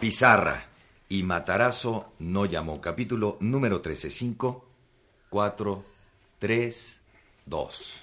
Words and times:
Pizarra 0.00 0.64
y 1.10 1.22
Matarazo 1.24 2.14
no 2.20 2.46
llamó. 2.46 2.80
Capítulo 2.80 3.36
número 3.40 3.82
13. 3.82 4.08
5, 4.10 4.64
4, 5.28 5.84
3, 6.38 7.00
2. 7.44 8.02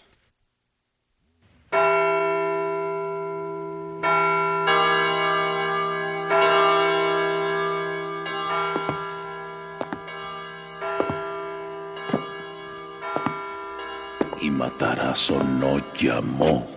Y 14.43 14.51
Matarazo 14.51 15.43
no 15.43 15.79
llamó. 15.95 16.76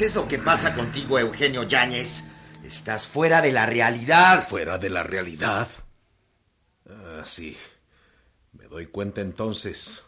¿Qué 0.00 0.06
es 0.06 0.14
lo 0.14 0.26
que 0.26 0.38
pasa 0.38 0.72
contigo, 0.72 1.18
Eugenio 1.18 1.64
Yáñez? 1.64 2.22
Estás 2.64 3.06
fuera 3.06 3.42
de 3.42 3.52
la 3.52 3.66
realidad. 3.66 4.48
Fuera 4.48 4.78
de 4.78 4.88
la 4.88 5.02
realidad. 5.02 5.68
Ah, 6.88 7.22
sí. 7.26 7.54
Me 8.54 8.64
doy 8.64 8.86
cuenta 8.86 9.20
entonces. 9.20 10.02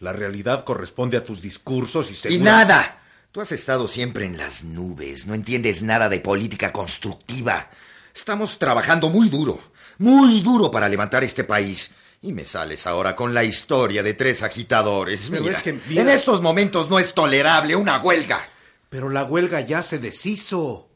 La 0.00 0.12
realidad 0.12 0.64
corresponde 0.64 1.16
a 1.18 1.22
tus 1.22 1.40
discursos 1.40 2.08
y 2.08 2.14
Y 2.14 2.16
segura- 2.16 2.50
nada. 2.50 3.00
Tú 3.30 3.40
has 3.40 3.52
estado 3.52 3.86
siempre 3.86 4.26
en 4.26 4.36
las 4.38 4.64
nubes. 4.64 5.28
No 5.28 5.34
entiendes 5.34 5.84
nada 5.84 6.08
de 6.08 6.18
política 6.18 6.72
constructiva. 6.72 7.70
Estamos 8.12 8.58
trabajando 8.58 9.08
muy 9.08 9.28
duro, 9.28 9.60
muy 9.98 10.40
duro 10.40 10.68
para 10.72 10.88
levantar 10.88 11.22
este 11.22 11.44
país. 11.44 11.92
Y 12.22 12.32
me 12.32 12.44
sales 12.44 12.88
ahora 12.88 13.14
con 13.14 13.32
la 13.34 13.44
historia 13.44 14.02
de 14.02 14.14
tres 14.14 14.42
agitadores. 14.42 15.30
Mira, 15.30 15.52
es 15.52 15.62
que, 15.62 15.74
mira- 15.86 16.02
en 16.02 16.08
estos 16.08 16.42
momentos 16.42 16.90
no 16.90 16.98
es 16.98 17.14
tolerable 17.14 17.76
una 17.76 17.98
huelga. 17.98 18.44
Pero 18.88 19.08
la 19.10 19.24
huelga 19.24 19.60
ya 19.60 19.82
se 19.82 19.98
deshizo. 19.98 20.90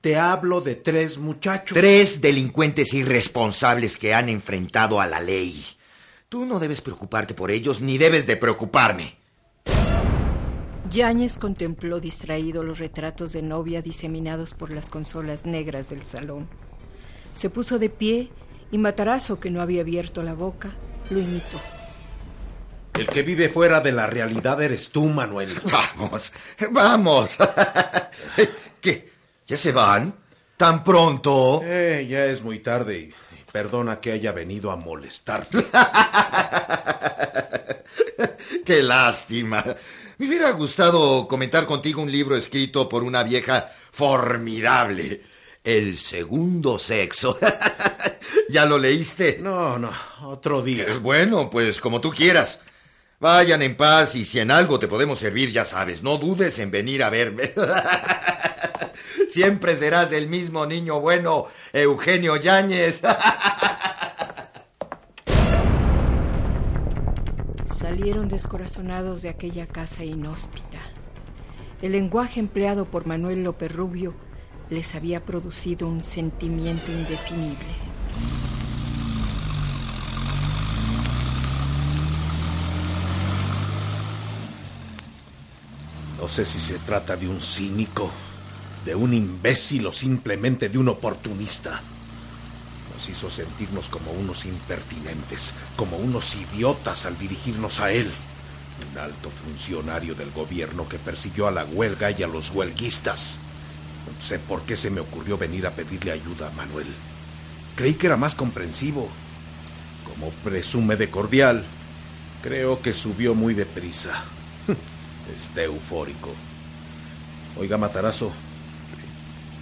Te 0.00 0.16
hablo 0.16 0.60
de 0.60 0.74
tres 0.74 1.18
muchachos. 1.18 1.76
Tres 1.76 2.20
delincuentes 2.20 2.92
irresponsables 2.94 3.96
que 3.96 4.14
han 4.14 4.28
enfrentado 4.28 5.00
a 5.00 5.06
la 5.06 5.20
ley. 5.20 5.64
Tú 6.28 6.44
no 6.44 6.58
debes 6.58 6.80
preocuparte 6.80 7.34
por 7.34 7.50
ellos 7.50 7.80
ni 7.80 7.98
debes 7.98 8.26
de 8.26 8.36
preocuparme. 8.36 9.16
Yáñez 10.90 11.38
contempló 11.38 12.00
distraído 12.00 12.62
los 12.62 12.78
retratos 12.78 13.32
de 13.32 13.42
novia 13.42 13.82
diseminados 13.82 14.54
por 14.54 14.70
las 14.70 14.88
consolas 14.88 15.44
negras 15.44 15.88
del 15.88 16.04
salón. 16.04 16.48
Se 17.32 17.50
puso 17.50 17.78
de 17.78 17.90
pie 17.90 18.30
y 18.70 18.78
Matarazo, 18.78 19.38
que 19.40 19.50
no 19.50 19.60
había 19.60 19.82
abierto 19.82 20.22
la 20.22 20.34
boca, 20.34 20.74
lo 21.10 21.18
imitó. 21.20 21.60
El 22.98 23.06
que 23.08 23.22
vive 23.22 23.48
fuera 23.48 23.80
de 23.80 23.92
la 23.92 24.06
realidad 24.06 24.60
eres 24.62 24.90
tú, 24.90 25.06
Manuel. 25.06 25.54
Vamos, 25.70 26.32
vamos. 26.70 27.36
¿Qué? 28.80 29.10
¿Ya 29.46 29.56
se 29.56 29.72
van? 29.72 30.14
¿Tan 30.56 30.82
pronto? 30.84 31.60
Eh, 31.64 32.06
ya 32.08 32.26
es 32.26 32.42
muy 32.42 32.60
tarde 32.60 32.98
y 32.98 33.12
perdona 33.52 34.00
que 34.00 34.12
haya 34.12 34.32
venido 34.32 34.70
a 34.70 34.76
molestarte. 34.76 35.66
Qué 38.64 38.82
lástima. 38.82 39.64
Me 40.18 40.28
hubiera 40.28 40.50
gustado 40.50 41.28
comentar 41.28 41.66
contigo 41.66 42.02
un 42.02 42.10
libro 42.10 42.36
escrito 42.36 42.88
por 42.88 43.04
una 43.04 43.22
vieja 43.22 43.70
formidable. 43.92 45.22
El 45.62 45.98
segundo 45.98 46.78
sexo. 46.78 47.38
¿Ya 48.48 48.64
lo 48.64 48.78
leíste? 48.78 49.38
No, 49.40 49.78
no, 49.78 49.90
otro 50.22 50.60
Eh, 50.60 50.64
día. 50.64 50.98
Bueno, 51.02 51.50
pues 51.50 51.80
como 51.80 52.00
tú 52.00 52.10
quieras. 52.10 52.60
Vayan 53.18 53.62
en 53.62 53.76
paz 53.76 54.14
y 54.14 54.26
si 54.26 54.40
en 54.40 54.50
algo 54.50 54.78
te 54.78 54.88
podemos 54.88 55.18
servir, 55.18 55.50
ya 55.50 55.64
sabes, 55.64 56.02
no 56.02 56.18
dudes 56.18 56.58
en 56.58 56.70
venir 56.70 57.02
a 57.02 57.08
verme. 57.08 57.54
Siempre 59.30 59.74
serás 59.74 60.12
el 60.12 60.28
mismo 60.28 60.66
niño 60.66 61.00
bueno, 61.00 61.46
Eugenio 61.72 62.36
Yáñez. 62.36 63.00
Salieron 67.64 68.28
descorazonados 68.28 69.22
de 69.22 69.30
aquella 69.30 69.66
casa 69.66 70.04
inhóspita. 70.04 70.78
El 71.80 71.92
lenguaje 71.92 72.40
empleado 72.40 72.84
por 72.84 73.06
Manuel 73.06 73.44
López 73.44 73.72
Rubio 73.72 74.12
les 74.68 74.94
había 74.94 75.24
producido 75.24 75.88
un 75.88 76.04
sentimiento 76.04 76.92
indefinible. 76.92 77.76
No 86.20 86.28
sé 86.28 86.44
si 86.44 86.60
se 86.60 86.78
trata 86.78 87.16
de 87.16 87.28
un 87.28 87.40
cínico, 87.40 88.10
de 88.84 88.94
un 88.94 89.12
imbécil 89.12 89.86
o 89.86 89.92
simplemente 89.92 90.68
de 90.68 90.78
un 90.78 90.88
oportunista. 90.88 91.82
Nos 92.94 93.08
hizo 93.10 93.28
sentirnos 93.28 93.90
como 93.90 94.12
unos 94.12 94.46
impertinentes, 94.46 95.52
como 95.76 95.98
unos 95.98 96.34
idiotas 96.34 97.04
al 97.04 97.18
dirigirnos 97.18 97.80
a 97.80 97.92
él. 97.92 98.10
Un 98.90 98.98
alto 98.98 99.30
funcionario 99.30 100.14
del 100.14 100.30
gobierno 100.30 100.88
que 100.88 100.98
persiguió 100.98 101.48
a 101.48 101.50
la 101.50 101.64
huelga 101.64 102.10
y 102.10 102.22
a 102.22 102.28
los 102.28 102.50
huelguistas. 102.50 103.38
No 104.06 104.24
sé 104.24 104.38
por 104.38 104.62
qué 104.62 104.76
se 104.76 104.90
me 104.90 105.00
ocurrió 105.00 105.36
venir 105.36 105.66
a 105.66 105.74
pedirle 105.74 106.12
ayuda 106.12 106.48
a 106.48 106.52
Manuel. 106.52 106.88
Creí 107.74 107.94
que 107.94 108.06
era 108.06 108.16
más 108.16 108.34
comprensivo. 108.34 109.10
Como 110.04 110.30
presume 110.30 110.96
de 110.96 111.10
cordial, 111.10 111.66
creo 112.42 112.80
que 112.80 112.94
subió 112.94 113.34
muy 113.34 113.52
deprisa. 113.52 114.24
Está 115.34 115.64
eufórico. 115.64 116.30
Oiga, 117.56 117.78
Matarazo, 117.78 118.32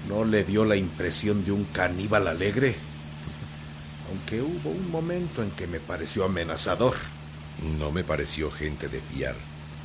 ¿no 0.08 0.24
le 0.24 0.44
dio 0.44 0.64
la 0.64 0.76
impresión 0.76 1.44
de 1.44 1.52
un 1.52 1.64
caníbal 1.64 2.28
alegre? 2.28 2.76
Aunque 4.10 4.42
hubo 4.42 4.70
un 4.70 4.90
momento 4.90 5.42
en 5.42 5.50
que 5.52 5.66
me 5.66 5.80
pareció 5.80 6.24
amenazador. 6.24 6.94
No 7.78 7.92
me 7.92 8.04
pareció 8.04 8.50
gente 8.50 8.88
de 8.88 9.00
fiar. 9.00 9.36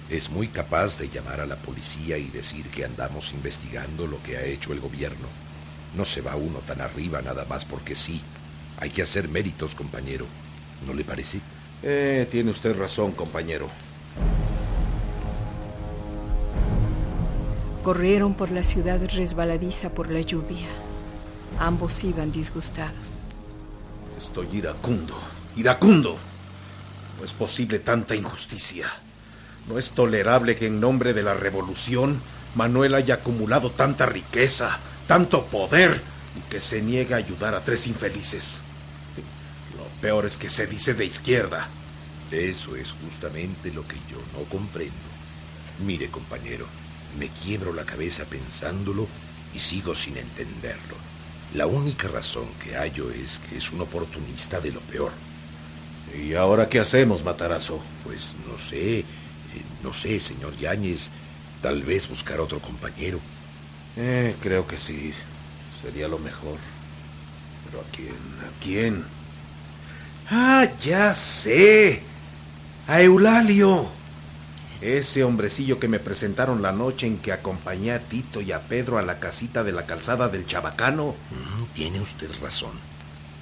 Es 0.09 0.29
muy 0.31 0.47
capaz 0.47 0.97
de 0.97 1.09
llamar 1.09 1.39
a 1.39 1.45
la 1.45 1.55
policía 1.57 2.17
y 2.17 2.29
decir 2.29 2.65
que 2.69 2.83
andamos 2.83 3.31
investigando 3.31 4.07
lo 4.07 4.21
que 4.23 4.37
ha 4.37 4.43
hecho 4.43 4.73
el 4.73 4.79
gobierno. 4.79 5.27
No 5.95 6.03
se 6.03 6.21
va 6.21 6.35
uno 6.35 6.59
tan 6.59 6.81
arriba 6.81 7.21
nada 7.21 7.45
más 7.45 7.63
porque 7.63 7.95
sí. 7.95 8.21
Hay 8.77 8.89
que 8.89 9.03
hacer 9.03 9.29
méritos, 9.29 9.75
compañero. 9.75 10.25
¿No 10.85 10.93
le 10.93 11.03
parece? 11.03 11.41
Eh, 11.83 12.27
tiene 12.29 12.51
usted 12.51 12.75
razón, 12.77 13.11
compañero. 13.11 13.69
Corrieron 17.89 18.35
por 18.35 18.51
la 18.51 18.63
ciudad 18.63 19.01
resbaladiza 19.15 19.89
por 19.89 20.11
la 20.11 20.21
lluvia. 20.21 20.67
Ambos 21.57 22.03
iban 22.03 22.31
disgustados. 22.31 23.17
Estoy 24.15 24.47
iracundo, 24.53 25.15
iracundo. 25.55 26.15
No 27.17 27.25
es 27.25 27.33
posible 27.33 27.79
tanta 27.79 28.15
injusticia. 28.15 28.91
No 29.67 29.79
es 29.79 29.89
tolerable 29.89 30.55
que 30.55 30.67
en 30.67 30.79
nombre 30.79 31.13
de 31.13 31.23
la 31.23 31.33
revolución 31.33 32.21
Manuel 32.53 32.93
haya 32.93 33.15
acumulado 33.15 33.71
tanta 33.71 34.05
riqueza, 34.05 34.77
tanto 35.07 35.47
poder 35.47 35.99
y 36.37 36.41
que 36.41 36.59
se 36.59 36.83
niegue 36.83 37.15
a 37.15 37.17
ayudar 37.17 37.55
a 37.55 37.63
tres 37.63 37.87
infelices. 37.87 38.59
Lo 39.75 39.85
peor 39.99 40.27
es 40.27 40.37
que 40.37 40.51
se 40.51 40.67
dice 40.67 40.93
de 40.93 41.05
izquierda. 41.05 41.67
Eso 42.29 42.75
es 42.75 42.93
justamente 43.03 43.73
lo 43.73 43.87
que 43.87 43.95
yo 44.07 44.19
no 44.37 44.47
comprendo. 44.47 44.93
Mire, 45.83 46.11
compañero, 46.11 46.67
me 47.17 47.29
quiebro 47.29 47.73
la 47.73 47.85
cabeza 47.85 48.25
pensándolo 48.25 49.07
y 49.53 49.59
sigo 49.59 49.95
sin 49.95 50.17
entenderlo. 50.17 50.95
La 51.53 51.65
única 51.65 52.07
razón 52.07 52.47
que 52.63 52.75
hallo 52.75 53.09
es 53.09 53.39
que 53.39 53.57
es 53.57 53.71
un 53.71 53.81
oportunista 53.81 54.59
de 54.59 54.71
lo 54.71 54.81
peor. 54.81 55.11
¿Y 56.15 56.33
ahora 56.35 56.69
qué 56.69 56.79
hacemos, 56.79 57.23
Matarazo? 57.23 57.79
Pues 58.03 58.35
no 58.47 58.57
sé, 58.57 58.99
eh, 58.99 59.05
no 59.83 59.93
sé, 59.93 60.19
señor 60.19 60.55
Yáñez. 60.57 61.09
Tal 61.61 61.83
vez 61.83 62.07
buscar 62.07 62.39
otro 62.39 62.61
compañero. 62.61 63.19
Eh, 63.97 64.35
creo 64.39 64.67
que 64.67 64.77
sí. 64.77 65.11
Sería 65.81 66.07
lo 66.07 66.19
mejor. 66.19 66.57
Pero 67.65 67.81
¿a 67.81 67.85
quién? 67.91 68.15
¿A 68.15 68.63
quién? 68.63 69.05
Ah, 70.29 70.67
ya 70.83 71.15
sé. 71.15 72.03
A 72.87 73.01
Eulalio. 73.01 73.98
Ese 74.81 75.25
hombrecillo 75.25 75.77
que 75.77 75.89
me 75.89 75.99
presentaron 75.99 76.61
la 76.61 76.71
noche 76.71 77.05
en 77.05 77.17
que 77.17 77.33
acompañé 77.33 77.91
a 77.91 78.07
Tito 78.07 78.39
y 78.39 78.53
a 78.53 78.61
Pedro 78.61 78.97
a 78.97 79.01
la 79.01 79.19
casita 79.19 79.63
de 79.65 79.73
la 79.73 79.85
calzada 79.85 80.29
del 80.29 80.45
Chabacano. 80.45 81.15
Mm, 81.31 81.73
tiene 81.73 81.99
usted 81.99 82.29
razón. 82.41 82.71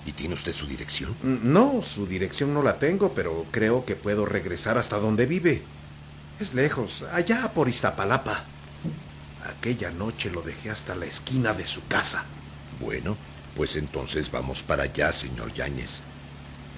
¿Y 0.07 0.13
tiene 0.13 0.33
usted 0.33 0.53
su 0.53 0.65
dirección? 0.65 1.11
Mm, 1.21 1.53
no, 1.53 1.81
su 1.83 2.07
dirección 2.07 2.55
no 2.55 2.63
la 2.63 2.79
tengo, 2.79 3.13
pero 3.13 3.45
creo 3.51 3.85
que 3.85 3.95
puedo 3.95 4.25
regresar 4.25 4.79
hasta 4.79 4.97
donde 4.97 5.27
vive. 5.27 5.63
Es 6.39 6.55
lejos, 6.55 7.03
allá 7.13 7.51
por 7.53 7.69
Iztapalapa. 7.69 8.45
Aquella 9.45 9.91
noche 9.91 10.31
lo 10.31 10.41
dejé 10.41 10.71
hasta 10.71 10.95
la 10.95 11.05
esquina 11.05 11.53
de 11.53 11.65
su 11.65 11.85
casa. 11.87 12.25
Bueno, 12.79 13.15
pues 13.55 13.75
entonces 13.75 14.31
vamos 14.31 14.63
para 14.63 14.83
allá, 14.83 15.11
señor 15.11 15.53
Yáñez. 15.53 16.01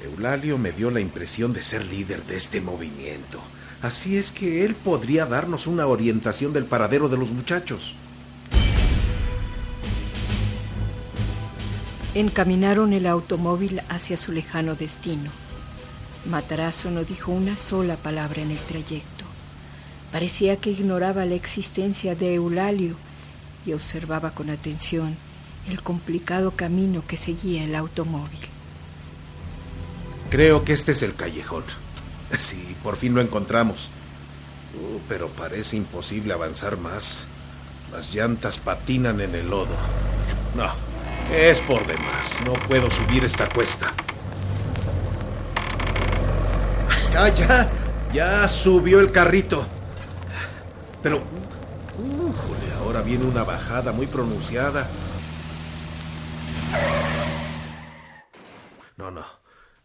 Eulalio 0.04 0.58
me 0.58 0.72
dio 0.74 0.92
la 0.92 1.00
impresión 1.00 1.54
de 1.54 1.62
ser 1.62 1.86
líder 1.86 2.26
de 2.26 2.38
este 2.38 2.62
movimiento. 2.62 3.42
Así 3.82 4.18
es 4.18 4.32
que 4.32 4.66
él 4.66 4.76
podría 4.76 5.26
darnos 5.26 5.66
una 5.66 5.88
orientación 5.88 6.52
del 6.52 6.66
paradero 6.66 7.08
de 7.08 7.18
los 7.18 7.32
muchachos. 7.32 7.96
Encaminaron 12.14 12.92
el 12.92 13.08
automóvil 13.08 13.82
hacia 13.88 14.18
su 14.18 14.34
lejano 14.34 14.76
destino. 14.76 15.32
Matarazo 16.26 16.92
no 16.92 17.06
dijo 17.06 17.32
una 17.32 17.56
sola 17.56 17.96
palabra 17.96 18.42
en 18.42 18.52
el 18.52 18.58
trayecto. 18.58 19.24
Parecía 20.12 20.58
que 20.58 20.72
ignoraba 20.72 21.24
la 21.26 21.36
existencia 21.36 22.16
de 22.16 22.34
Eulalio 22.34 22.96
y 23.66 23.72
observaba 23.72 24.32
con 24.32 24.50
atención 24.50 25.16
el 25.70 25.82
complicado 25.82 26.52
camino 26.52 27.04
que 27.08 27.16
seguía 27.16 27.64
el 27.64 27.76
automóvil. 27.76 28.40
Creo 30.30 30.66
que 30.66 30.74
este 30.74 30.92
es 30.92 31.04
el 31.04 31.16
callejón. 31.16 31.64
Sí, 32.38 32.76
por 32.84 32.96
fin 32.96 33.16
lo 33.16 33.22
encontramos. 33.22 33.90
Uh, 34.76 35.00
pero 35.10 35.30
parece 35.30 35.78
imposible 35.78 36.34
avanzar 36.34 36.78
más. 36.78 37.26
Las 37.92 38.14
llantas 38.14 38.60
patinan 38.60 39.20
en 39.20 39.34
el 39.34 39.50
lodo. 39.50 39.76
No, 40.56 40.72
es 41.34 41.60
por 41.62 41.86
demás. 41.88 42.40
No 42.46 42.54
puedo 42.54 42.90
subir 42.92 43.26
esta 43.26 43.50
cuesta. 43.50 43.94
Ya, 47.12 47.30
ya, 47.30 47.72
ya 48.14 48.48
subió 48.48 49.00
el 49.00 49.12
carrito. 49.12 49.66
Pero, 51.02 51.18
uh, 51.18 52.34
ahora 52.84 53.02
viene 53.02 53.26
una 53.26 53.44
bajada 53.44 53.92
muy 53.92 54.06
pronunciada. 54.06 54.88
No, 58.98 59.10
no. 59.10 59.39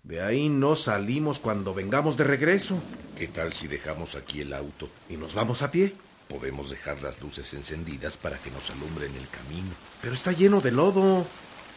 De 0.04 0.20
ahí 0.20 0.50
no 0.50 0.76
salimos 0.76 1.38
cuando 1.38 1.72
vengamos 1.72 2.18
de 2.18 2.24
regreso. 2.24 2.76
¿Qué 3.16 3.26
tal 3.26 3.54
si 3.54 3.68
dejamos 3.68 4.16
aquí 4.16 4.42
el 4.42 4.52
auto? 4.52 4.90
¿Y 5.08 5.16
nos 5.16 5.34
vamos 5.34 5.62
a 5.62 5.70
pie? 5.70 5.94
Podemos 6.28 6.68
dejar 6.68 7.02
las 7.02 7.22
luces 7.22 7.54
encendidas 7.54 8.18
para 8.18 8.36
que 8.36 8.50
nos 8.50 8.68
alumbren 8.68 9.14
el 9.16 9.26
camino. 9.28 9.70
Pero 10.02 10.12
está 10.12 10.32
lleno 10.32 10.60
de 10.60 10.72
lodo. 10.72 11.24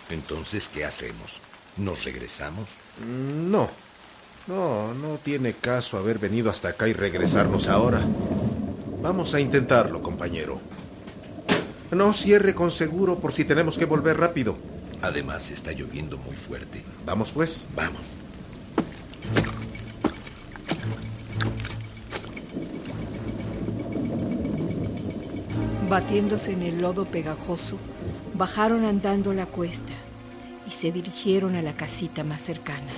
Entonces, 0.09 0.67
¿qué 0.67 0.83
hacemos? 0.83 1.39
¿Nos 1.77 2.03
regresamos? 2.03 2.79
Mm, 2.99 3.49
no. 3.49 3.69
No, 4.47 4.93
no 4.93 5.19
tiene 5.23 5.53
caso 5.53 5.97
haber 5.97 6.19
venido 6.19 6.49
hasta 6.49 6.69
acá 6.69 6.89
y 6.89 6.93
regresarnos 6.93 7.69
ahora. 7.69 8.01
Vamos 9.01 9.33
a 9.35 9.39
intentarlo, 9.39 10.01
compañero. 10.01 10.59
No 11.91 12.11
cierre 12.11 12.53
con 12.53 12.71
seguro 12.71 13.19
por 13.19 13.31
si 13.31 13.45
tenemos 13.45 13.77
que 13.77 13.85
volver 13.85 14.17
rápido. 14.17 14.57
Además, 15.01 15.49
está 15.51 15.71
lloviendo 15.71 16.17
muy 16.17 16.35
fuerte. 16.35 16.83
Vamos 17.05 17.31
pues. 17.31 17.61
Vamos. 17.73 18.16
Batiéndose 25.89 26.51
en 26.51 26.63
el 26.63 26.81
lodo 26.81 27.05
pegajoso, 27.05 27.77
bajaron 28.33 28.83
andando 28.83 29.33
la 29.33 29.45
cuesta 29.45 29.93
y 30.67 30.71
se 30.71 30.91
dirigieron 30.91 31.55
a 31.55 31.61
la 31.61 31.73
casita 31.73 32.25
más 32.25 32.41
cercana. 32.41 32.91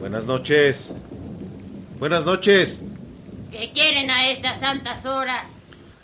Buenas 0.00 0.24
noches. 0.24 0.94
Buenas 1.98 2.24
noches. 2.24 2.80
¿Qué 3.50 3.70
quieren 3.72 4.10
a 4.10 4.30
estas 4.30 4.60
santas 4.60 5.04
horas? 5.04 5.48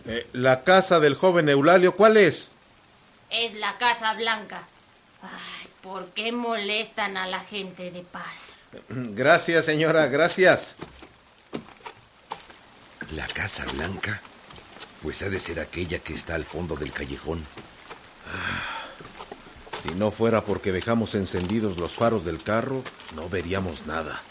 Eh, 0.06 0.26
la 0.34 0.64
casa 0.64 1.00
del 1.00 1.14
joven 1.14 1.48
Eulalio, 1.48 1.96
¿cuál 1.96 2.19
es? 2.19 2.50
Es 3.30 3.54
la 3.54 3.78
Casa 3.78 4.12
Blanca. 4.14 4.64
Ay, 5.22 5.69
¿por 5.82 6.08
qué 6.08 6.30
molestan 6.30 7.16
a 7.16 7.26
la 7.26 7.40
gente 7.40 7.90
de 7.90 8.02
paz? 8.02 8.53
Gracias, 8.88 9.65
señora, 9.65 10.06
gracias. 10.06 10.76
¿La 13.12 13.26
Casa 13.26 13.65
Blanca? 13.75 14.21
Pues 15.03 15.23
ha 15.23 15.29
de 15.29 15.38
ser 15.38 15.61
aquella 15.61 15.99
que 15.99 16.15
está 16.15 16.35
al 16.35 16.44
fondo 16.44 16.76
del 16.76 16.93
callejón. 16.93 17.44
Si 19.82 19.94
no 19.94 20.11
fuera 20.11 20.43
porque 20.43 20.73
dejamos 20.73 21.15
encendidos 21.15 21.79
los 21.79 21.94
faros 21.94 22.25
del 22.25 22.43
carro, 22.43 22.82
no 23.15 23.29
veríamos 23.29 23.87
nada. 23.87 24.23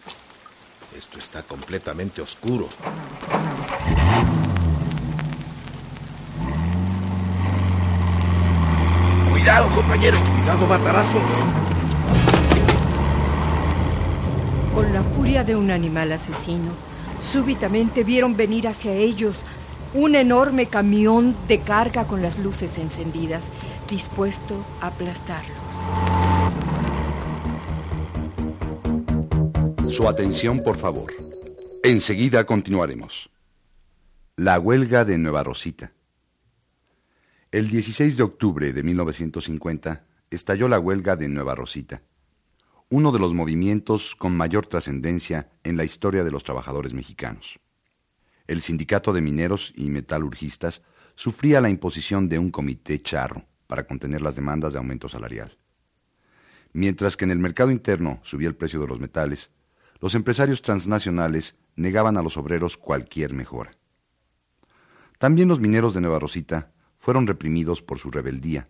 Esto 0.98 1.20
está 1.20 1.44
completamente 1.44 2.22
oscuro. 2.22 2.70
Cuidado, 9.30 9.70
compañero. 9.76 10.18
Cuidado, 10.20 10.68
matarazo. 10.68 11.63
Con 14.74 14.92
la 14.92 15.04
furia 15.04 15.44
de 15.44 15.56
un 15.56 15.70
animal 15.70 16.12
asesino, 16.12 16.72
súbitamente 17.20 18.04
vieron 18.04 18.36
venir 18.36 18.68
hacia 18.68 18.94
ellos 18.94 19.44
un 19.94 20.16
enorme 20.16 20.66
camión 20.66 21.36
de 21.48 21.60
carga 21.60 22.08
con 22.08 22.24
las 22.24 22.40
luces 22.40 22.80
encendidas, 22.80 23.48
dispuesto 23.88 24.66
a 24.82 24.88
aplastarlos. 24.88 25.58
Su 29.88 30.10
atención, 30.10 30.64
por 30.64 30.76
favor. 30.76 31.14
Enseguida 31.84 32.44
continuaremos. 32.46 33.30
La 34.38 34.58
huelga 34.60 35.06
de 35.06 35.20
Nueva 35.20 35.44
Rosita. 35.44 35.92
El 37.52 37.70
16 37.70 38.18
de 38.18 38.24
octubre 38.24 38.74
de 38.74 38.82
1950 38.82 40.04
estalló 40.32 40.68
la 40.68 40.80
huelga 40.80 41.16
de 41.16 41.30
Nueva 41.30 41.54
Rosita, 41.54 42.02
uno 42.94 43.12
de 43.12 43.18
los 43.18 43.34
movimientos 43.34 44.16
con 44.16 44.38
mayor 44.38 44.68
trascendencia 44.68 45.50
en 45.64 45.78
la 45.78 45.84
historia 45.84 46.24
de 46.24 46.30
los 46.30 46.44
trabajadores 46.44 46.94
mexicanos. 46.94 47.60
El 48.46 48.62
sindicato 48.62 49.14
de 49.14 49.22
mineros 49.22 49.74
y 49.76 49.90
metalurgistas 49.90 50.84
sufría 51.16 51.60
la 51.60 51.72
imposición 51.72 52.30
de 52.30 52.38
un 52.38 52.52
comité 52.52 53.02
charro 53.02 53.48
para 53.66 53.88
contener 53.88 54.22
las 54.22 54.36
demandas 54.36 54.74
de 54.74 54.78
aumento 54.78 55.10
salarial. 55.10 55.58
Mientras 56.72 57.18
que 57.18 57.26
en 57.26 57.32
el 57.32 57.40
mercado 57.40 57.72
interno 57.72 58.20
subía 58.22 58.48
el 58.48 58.56
precio 58.56 58.80
de 58.80 58.86
los 58.86 59.00
metales, 59.00 59.50
los 60.00 60.14
empresarios 60.14 60.62
transnacionales 60.62 61.56
negaban 61.76 62.16
a 62.16 62.22
los 62.22 62.38
obreros 62.38 62.78
cualquier 62.78 63.34
mejora. 63.34 63.72
También 65.18 65.48
los 65.48 65.60
mineros 65.60 65.96
de 65.96 66.02
Nueva 66.02 66.20
Rosita 66.20 66.72
fueron 67.00 67.26
reprimidos 67.26 67.82
por 67.82 67.98
su 67.98 68.12
rebeldía, 68.12 68.70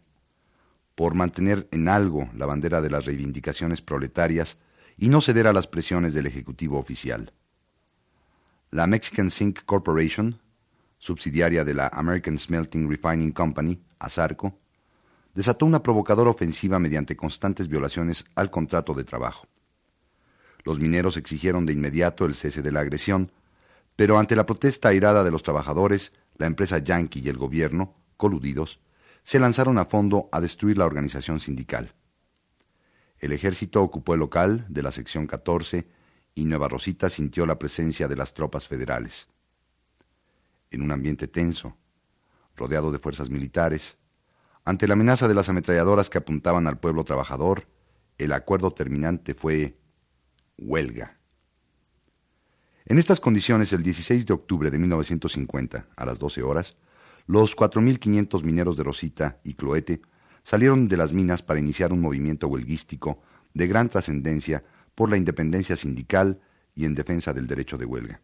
por 0.96 1.16
mantener 1.16 1.68
en 1.72 1.88
algo 1.88 2.30
la 2.36 2.46
bandera 2.46 2.82
de 2.82 2.90
las 2.90 3.06
reivindicaciones 3.06 3.82
proletarias 3.82 4.58
y 4.98 5.10
no 5.10 5.22
ceder 5.22 5.48
a 5.48 5.54
las 5.54 5.68
presiones 5.68 6.14
del 6.14 6.28
Ejecutivo 6.28 6.78
oficial. 6.78 7.34
La 8.70 8.88
Mexican 8.88 9.30
Zinc 9.30 9.64
Corporation, 9.66 10.40
subsidiaria 10.98 11.64
de 11.64 11.74
la 11.74 11.88
American 11.88 12.38
Smelting 12.38 12.90
Refining 12.90 13.32
Company, 13.32 13.82
ASARCO, 14.00 14.58
desató 15.34 15.66
una 15.66 15.82
provocadora 15.82 16.30
ofensiva 16.30 16.80
mediante 16.80 17.16
constantes 17.16 17.68
violaciones 17.68 18.26
al 18.36 18.52
contrato 18.52 18.94
de 18.94 19.04
trabajo. 19.04 19.48
Los 20.64 20.80
mineros 20.80 21.18
exigieron 21.18 21.66
de 21.66 21.74
inmediato 21.74 22.26
el 22.26 22.36
cese 22.36 22.62
de 22.62 22.72
la 22.72 22.82
agresión, 22.82 23.32
pero 23.96 24.18
ante 24.18 24.36
la 24.36 24.46
protesta 24.46 24.90
airada 24.90 25.24
de 25.24 25.32
los 25.32 25.44
trabajadores, 25.44 26.14
la 26.38 26.48
empresa 26.48 26.78
Yankee 26.78 27.20
y 27.20 27.30
el 27.30 27.38
gobierno 27.38 27.96
coludidos, 28.18 28.80
se 29.24 29.40
lanzaron 29.40 29.78
a 29.78 29.86
fondo 29.86 30.30
a 30.32 30.42
destruir 30.42 30.78
la 30.78 30.86
organización 30.86 31.40
sindical. 31.40 31.94
El 33.20 33.32
ejército 33.32 33.82
ocupó 33.82 34.14
el 34.14 34.20
local 34.20 34.66
de 34.70 34.84
la 34.84 34.92
sección 34.92 35.28
14 35.28 35.88
y 36.36 36.46
Nueva 36.46 36.68
Rosita 36.68 37.10
sintió 37.10 37.46
la 37.46 37.58
presencia 37.58 38.08
de 38.08 38.16
las 38.16 38.34
tropas 38.34 38.68
federales. 38.68 39.28
En 40.72 40.82
un 40.82 40.92
ambiente 40.92 41.28
tenso, 41.28 41.78
rodeado 42.56 42.92
de 42.92 43.00
fuerzas 43.00 43.30
militares, 43.30 43.98
ante 44.66 44.88
la 44.88 44.94
amenaza 44.94 45.28
de 45.28 45.36
las 45.36 45.50
ametralladoras 45.50 46.10
que 46.10 46.18
apuntaban 46.18 46.68
al 46.68 46.80
pueblo 46.80 47.04
trabajador, 47.04 47.68
el 48.18 48.32
acuerdo 48.34 48.72
terminante 48.72 49.34
fue 49.34 49.78
huelga. 50.58 51.18
En 52.86 52.98
estas 52.98 53.20
condiciones, 53.20 53.72
el 53.74 53.84
16 53.84 54.26
de 54.26 54.34
octubre 54.34 54.70
de 54.70 54.78
1950, 54.78 55.88
a 55.96 56.06
las 56.06 56.20
12 56.20 56.44
horas, 56.44 56.76
los 57.26 57.56
4.500 57.56 58.44
mineros 58.44 58.78
de 58.78 58.84
Rosita 58.84 59.40
y 59.44 59.54
Cloete 59.54 60.02
salieron 60.44 60.88
de 60.88 60.98
las 60.98 61.14
minas 61.14 61.42
para 61.42 61.60
iniciar 61.60 61.94
un 61.94 62.02
movimiento 62.02 62.48
huelguístico 62.48 63.22
de 63.54 63.68
gran 63.68 63.90
trascendencia 63.90 64.64
por 64.96 65.10
la 65.10 65.18
independencia 65.18 65.76
sindical 65.76 66.42
y 66.76 66.86
en 66.86 66.96
defensa 66.96 67.34
del 67.34 67.48
derecho 67.48 67.78
de 67.78 67.86
huelga. 67.86 68.22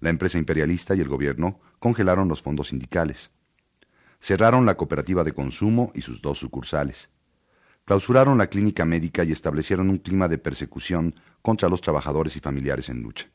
La 0.00 0.10
empresa 0.10 0.38
imperialista 0.38 0.94
y 0.94 1.00
el 1.00 1.08
gobierno 1.08 1.60
congelaron 1.78 2.28
los 2.28 2.42
fondos 2.42 2.68
sindicales. 2.68 3.32
Cerraron 4.20 4.66
la 4.66 4.76
cooperativa 4.76 5.24
de 5.24 5.32
consumo 5.32 5.90
y 5.94 6.02
sus 6.02 6.20
dos 6.20 6.38
sucursales. 6.38 7.10
Clausuraron 7.84 8.36
la 8.38 8.48
clínica 8.48 8.84
médica 8.84 9.24
y 9.24 9.32
establecieron 9.32 9.88
un 9.90 9.98
clima 9.98 10.28
de 10.28 10.38
persecución 10.38 11.14
contra 11.40 11.68
los 11.68 11.80
trabajadores 11.80 12.36
y 12.36 12.40
familiares 12.40 12.88
en 12.90 13.02
lucha. 13.02 13.28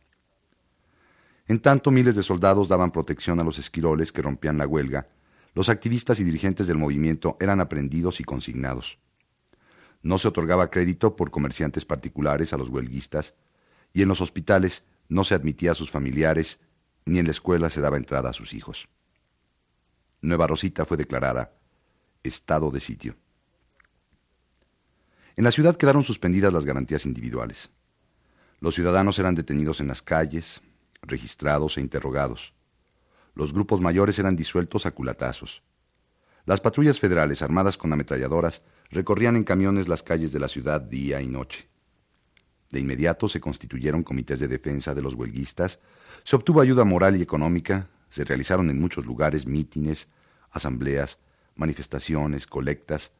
En 1.48 1.60
tanto, 1.60 1.92
miles 1.92 2.16
de 2.16 2.24
soldados 2.24 2.70
daban 2.70 2.92
protección 2.92 3.40
a 3.40 3.44
los 3.44 3.60
esquiroles 3.60 4.12
que 4.12 4.22
rompían 4.22 4.58
la 4.58 4.68
huelga, 4.68 5.08
los 5.54 5.70
activistas 5.70 6.20
y 6.20 6.24
dirigentes 6.24 6.68
del 6.68 6.78
movimiento 6.78 7.38
eran 7.40 7.60
aprendidos 7.60 8.20
y 8.20 8.24
consignados. 8.24 8.98
No 10.02 10.18
se 10.18 10.28
otorgaba 10.28 10.72
crédito 10.72 11.16
por 11.16 11.32
comerciantes 11.32 11.86
particulares 11.86 12.54
a 12.54 12.58
los 12.58 12.70
huelguistas, 12.70 13.36
y 13.94 14.02
en 14.02 14.10
los 14.10 14.22
hospitales 14.22 14.84
no 15.10 15.24
se 15.24 15.36
admitía 15.36 15.72
a 15.72 15.76
sus 15.76 15.92
familiares, 15.92 16.60
ni 17.06 17.20
en 17.20 17.26
la 17.26 17.32
escuela 17.32 17.70
se 17.70 17.82
daba 17.82 17.98
entrada 17.98 18.30
a 18.30 18.34
sus 18.34 18.54
hijos. 18.54 18.88
Nueva 20.22 20.48
Rosita 20.48 20.86
fue 20.86 20.98
declarada 20.98 21.54
estado 22.24 22.72
de 22.72 22.80
sitio. 22.80 23.16
En 25.36 25.44
la 25.44 25.52
ciudad 25.52 25.76
quedaron 25.76 26.04
suspendidas 26.04 26.54
las 26.54 26.66
garantías 26.66 27.06
individuales. 27.06 27.70
Los 28.60 28.76
ciudadanos 28.76 29.20
eran 29.20 29.36
detenidos 29.36 29.82
en 29.82 29.88
las 29.88 30.02
calles, 30.02 30.62
registrados 31.04 31.78
e 31.78 31.82
interrogados. 31.82 32.54
Los 33.36 33.54
grupos 33.54 33.82
mayores 33.82 34.20
eran 34.20 34.36
disueltos 34.36 34.86
a 34.86 34.92
culatazos. 34.92 35.64
Las 36.46 36.60
patrullas 36.60 37.00
federales 37.00 37.42
armadas 37.42 37.78
con 37.78 37.94
ametralladoras 37.94 38.62
recorrían 38.90 39.36
en 39.36 39.44
camiones 39.44 39.88
las 39.88 40.04
calles 40.04 40.32
de 40.34 40.40
la 40.40 40.48
ciudad 40.48 40.82
día 40.82 41.22
y 41.22 41.28
noche. 41.28 41.68
De 42.70 42.80
inmediato 42.80 43.30
se 43.30 43.40
constituyeron 43.40 44.04
comités 44.04 44.40
de 44.40 44.48
defensa 44.48 44.94
de 44.94 45.02
los 45.02 45.14
huelguistas, 45.14 45.80
se 46.24 46.36
obtuvo 46.36 46.60
ayuda 46.60 46.84
moral 46.84 47.16
y 47.16 47.22
económica, 47.22 47.90
se 48.10 48.24
realizaron 48.24 48.70
en 48.70 48.80
muchos 48.80 49.06
lugares 49.06 49.46
mítines, 49.46 50.10
asambleas, 50.52 51.20
manifestaciones, 51.56 52.48
colectas, 52.48 53.14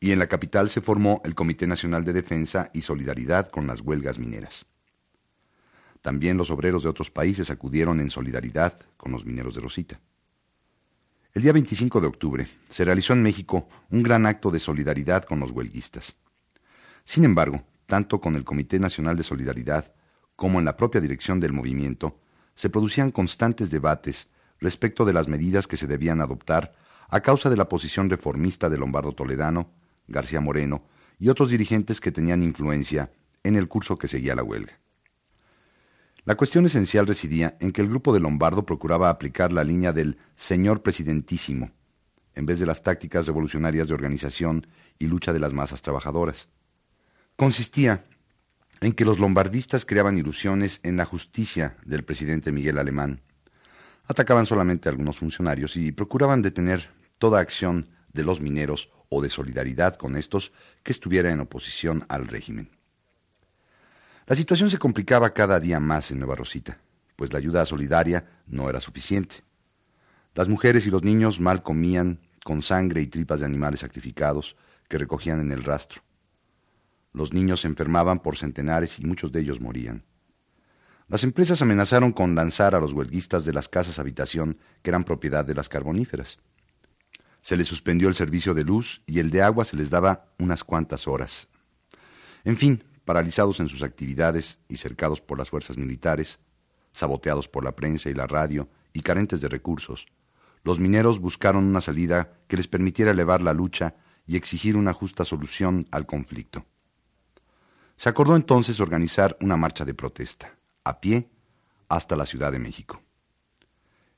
y 0.00 0.10
en 0.10 0.18
la 0.18 0.26
capital 0.26 0.68
se 0.68 0.80
formó 0.80 1.20
el 1.24 1.34
Comité 1.34 1.66
Nacional 1.66 2.04
de 2.04 2.12
Defensa 2.12 2.70
y 2.74 2.80
Solidaridad 2.80 3.48
con 3.48 3.66
las 3.66 3.80
huelgas 3.80 4.18
mineras. 4.18 4.66
También 6.02 6.36
los 6.36 6.50
obreros 6.50 6.82
de 6.82 6.90
otros 6.90 7.10
países 7.10 7.50
acudieron 7.50 8.00
en 8.00 8.10
solidaridad 8.10 8.78
con 8.96 9.12
los 9.12 9.24
mineros 9.24 9.54
de 9.54 9.60
Rosita. 9.60 10.00
El 11.32 11.42
día 11.42 11.52
25 11.52 12.00
de 12.00 12.06
octubre 12.08 12.48
se 12.68 12.84
realizó 12.84 13.14
en 13.14 13.22
México 13.22 13.68
un 13.90 14.02
gran 14.02 14.26
acto 14.26 14.50
de 14.50 14.58
solidaridad 14.58 15.24
con 15.24 15.40
los 15.40 15.52
huelguistas. 15.52 16.14
Sin 17.04 17.24
embargo, 17.24 17.62
tanto 17.86 18.20
con 18.20 18.36
el 18.36 18.44
Comité 18.44 18.78
Nacional 18.78 19.16
de 19.16 19.22
Solidaridad 19.22 19.94
como 20.36 20.58
en 20.58 20.64
la 20.64 20.76
propia 20.76 21.00
dirección 21.00 21.40
del 21.40 21.52
movimiento, 21.52 22.18
se 22.54 22.68
producían 22.68 23.12
constantes 23.12 23.70
debates 23.70 24.28
respecto 24.58 25.04
de 25.04 25.12
las 25.12 25.28
medidas 25.28 25.66
que 25.66 25.76
se 25.76 25.86
debían 25.86 26.20
adoptar 26.20 26.74
a 27.08 27.20
causa 27.20 27.48
de 27.48 27.56
la 27.56 27.68
posición 27.68 28.10
reformista 28.10 28.68
de 28.68 28.76
Lombardo 28.76 29.12
Toledano 29.12 29.70
García 30.08 30.40
Moreno 30.40 30.84
y 31.18 31.28
otros 31.28 31.50
dirigentes 31.50 32.00
que 32.00 32.12
tenían 32.12 32.42
influencia 32.42 33.12
en 33.42 33.56
el 33.56 33.68
curso 33.68 33.96
que 33.96 34.08
seguía 34.08 34.34
la 34.34 34.42
huelga. 34.42 34.81
La 36.24 36.36
cuestión 36.36 36.64
esencial 36.66 37.08
residía 37.08 37.56
en 37.58 37.72
que 37.72 37.80
el 37.80 37.88
grupo 37.88 38.14
de 38.14 38.20
Lombardo 38.20 38.64
procuraba 38.64 39.10
aplicar 39.10 39.50
la 39.50 39.64
línea 39.64 39.92
del 39.92 40.18
señor 40.36 40.82
presidentísimo, 40.82 41.72
en 42.36 42.46
vez 42.46 42.60
de 42.60 42.66
las 42.66 42.84
tácticas 42.84 43.26
revolucionarias 43.26 43.88
de 43.88 43.94
organización 43.94 44.68
y 45.00 45.08
lucha 45.08 45.32
de 45.32 45.40
las 45.40 45.52
masas 45.52 45.82
trabajadoras. 45.82 46.48
Consistía 47.34 48.04
en 48.80 48.92
que 48.92 49.04
los 49.04 49.18
lombardistas 49.18 49.84
creaban 49.84 50.16
ilusiones 50.16 50.78
en 50.84 50.96
la 50.96 51.04
justicia 51.04 51.76
del 51.84 52.04
presidente 52.04 52.52
Miguel 52.52 52.78
Alemán, 52.78 53.20
atacaban 54.04 54.46
solamente 54.46 54.88
a 54.88 54.92
algunos 54.92 55.18
funcionarios 55.18 55.76
y 55.76 55.90
procuraban 55.90 56.40
detener 56.40 56.90
toda 57.18 57.40
acción 57.40 57.88
de 58.12 58.22
los 58.22 58.40
mineros 58.40 58.90
o 59.08 59.22
de 59.22 59.28
solidaridad 59.28 59.96
con 59.96 60.16
estos 60.16 60.52
que 60.84 60.92
estuviera 60.92 61.30
en 61.30 61.40
oposición 61.40 62.04
al 62.08 62.28
régimen. 62.28 62.70
La 64.26 64.36
situación 64.36 64.70
se 64.70 64.78
complicaba 64.78 65.32
cada 65.34 65.58
día 65.58 65.80
más 65.80 66.10
en 66.10 66.18
Nueva 66.18 66.36
Rosita, 66.36 66.78
pues 67.16 67.32
la 67.32 67.38
ayuda 67.38 67.66
solidaria 67.66 68.24
no 68.46 68.70
era 68.70 68.80
suficiente. 68.80 69.42
Las 70.34 70.48
mujeres 70.48 70.86
y 70.86 70.90
los 70.90 71.02
niños 71.02 71.40
mal 71.40 71.62
comían 71.62 72.20
con 72.44 72.62
sangre 72.62 73.02
y 73.02 73.06
tripas 73.06 73.40
de 73.40 73.46
animales 73.46 73.80
sacrificados 73.80 74.56
que 74.88 74.98
recogían 74.98 75.40
en 75.40 75.52
el 75.52 75.64
rastro. 75.64 76.02
Los 77.12 77.32
niños 77.32 77.62
se 77.62 77.68
enfermaban 77.68 78.20
por 78.20 78.36
centenares 78.36 78.98
y 78.98 79.04
muchos 79.04 79.32
de 79.32 79.40
ellos 79.40 79.60
morían. 79.60 80.04
Las 81.08 81.24
empresas 81.24 81.60
amenazaron 81.60 82.12
con 82.12 82.34
lanzar 82.34 82.74
a 82.74 82.80
los 82.80 82.92
huelguistas 82.92 83.44
de 83.44 83.52
las 83.52 83.68
casas 83.68 83.98
habitación 83.98 84.56
que 84.82 84.90
eran 84.90 85.04
propiedad 85.04 85.44
de 85.44 85.54
las 85.54 85.68
carboníferas. 85.68 86.38
Se 87.42 87.56
les 87.56 87.66
suspendió 87.66 88.08
el 88.08 88.14
servicio 88.14 88.54
de 88.54 88.64
luz 88.64 89.02
y 89.04 89.18
el 89.18 89.30
de 89.30 89.42
agua 89.42 89.64
se 89.64 89.76
les 89.76 89.90
daba 89.90 90.32
unas 90.38 90.64
cuantas 90.64 91.08
horas. 91.08 91.48
En 92.44 92.56
fin, 92.56 92.84
paralizados 93.04 93.60
en 93.60 93.68
sus 93.68 93.82
actividades 93.82 94.58
y 94.68 94.76
cercados 94.76 95.20
por 95.20 95.38
las 95.38 95.50
fuerzas 95.50 95.76
militares, 95.76 96.40
saboteados 96.92 97.48
por 97.48 97.64
la 97.64 97.74
prensa 97.74 98.10
y 98.10 98.14
la 98.14 98.26
radio 98.26 98.68
y 98.92 99.00
carentes 99.00 99.40
de 99.40 99.48
recursos, 99.48 100.06
los 100.64 100.78
mineros 100.78 101.18
buscaron 101.18 101.64
una 101.64 101.80
salida 101.80 102.34
que 102.46 102.56
les 102.56 102.68
permitiera 102.68 103.10
elevar 103.10 103.42
la 103.42 103.52
lucha 103.52 103.96
y 104.26 104.36
exigir 104.36 104.76
una 104.76 104.92
justa 104.92 105.24
solución 105.24 105.88
al 105.90 106.06
conflicto. 106.06 106.64
Se 107.96 108.08
acordó 108.08 108.36
entonces 108.36 108.80
organizar 108.80 109.36
una 109.40 109.56
marcha 109.56 109.84
de 109.84 109.94
protesta, 109.94 110.56
a 110.84 111.00
pie, 111.00 111.28
hasta 111.88 112.16
la 112.16 112.26
Ciudad 112.26 112.52
de 112.52 112.58
México. 112.58 113.02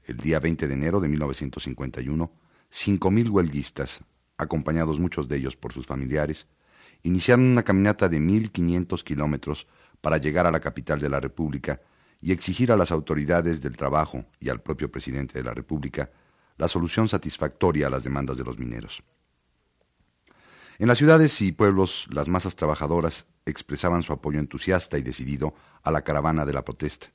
El 0.04 0.18
día 0.18 0.38
20 0.38 0.68
de 0.68 0.74
enero 0.74 1.00
de 1.00 1.08
1951, 1.08 2.30
Cinco 2.76 3.12
mil 3.12 3.30
huelguistas, 3.30 4.02
acompañados 4.36 4.98
muchos 4.98 5.28
de 5.28 5.36
ellos 5.36 5.54
por 5.54 5.72
sus 5.72 5.86
familiares, 5.86 6.48
iniciaron 7.04 7.44
una 7.44 7.62
caminata 7.62 8.08
de 8.08 8.18
mil 8.18 8.50
quinientos 8.50 9.04
kilómetros 9.04 9.68
para 10.00 10.16
llegar 10.16 10.46
a 10.46 10.50
la 10.50 10.60
capital 10.60 10.98
de 10.98 11.08
la 11.08 11.20
República 11.20 11.80
y 12.20 12.32
exigir 12.32 12.72
a 12.72 12.76
las 12.76 12.90
autoridades 12.90 13.60
del 13.60 13.76
trabajo 13.76 14.24
y 14.40 14.48
al 14.48 14.60
propio 14.60 14.90
presidente 14.90 15.38
de 15.38 15.44
la 15.44 15.54
República 15.54 16.10
la 16.56 16.68
solución 16.68 17.08
satisfactoria 17.08 17.86
a 17.86 17.90
las 17.90 18.04
demandas 18.04 18.38
de 18.38 18.44
los 18.44 18.58
mineros. 18.58 19.02
En 20.78 20.88
las 20.88 20.98
ciudades 20.98 21.40
y 21.40 21.52
pueblos, 21.52 22.08
las 22.10 22.28
masas 22.28 22.56
trabajadoras 22.56 23.26
expresaban 23.46 24.02
su 24.02 24.12
apoyo 24.12 24.40
entusiasta 24.40 24.98
y 24.98 25.02
decidido 25.02 25.54
a 25.82 25.90
la 25.90 26.02
caravana 26.02 26.44
de 26.46 26.52
la 26.52 26.64
protesta. 26.64 27.08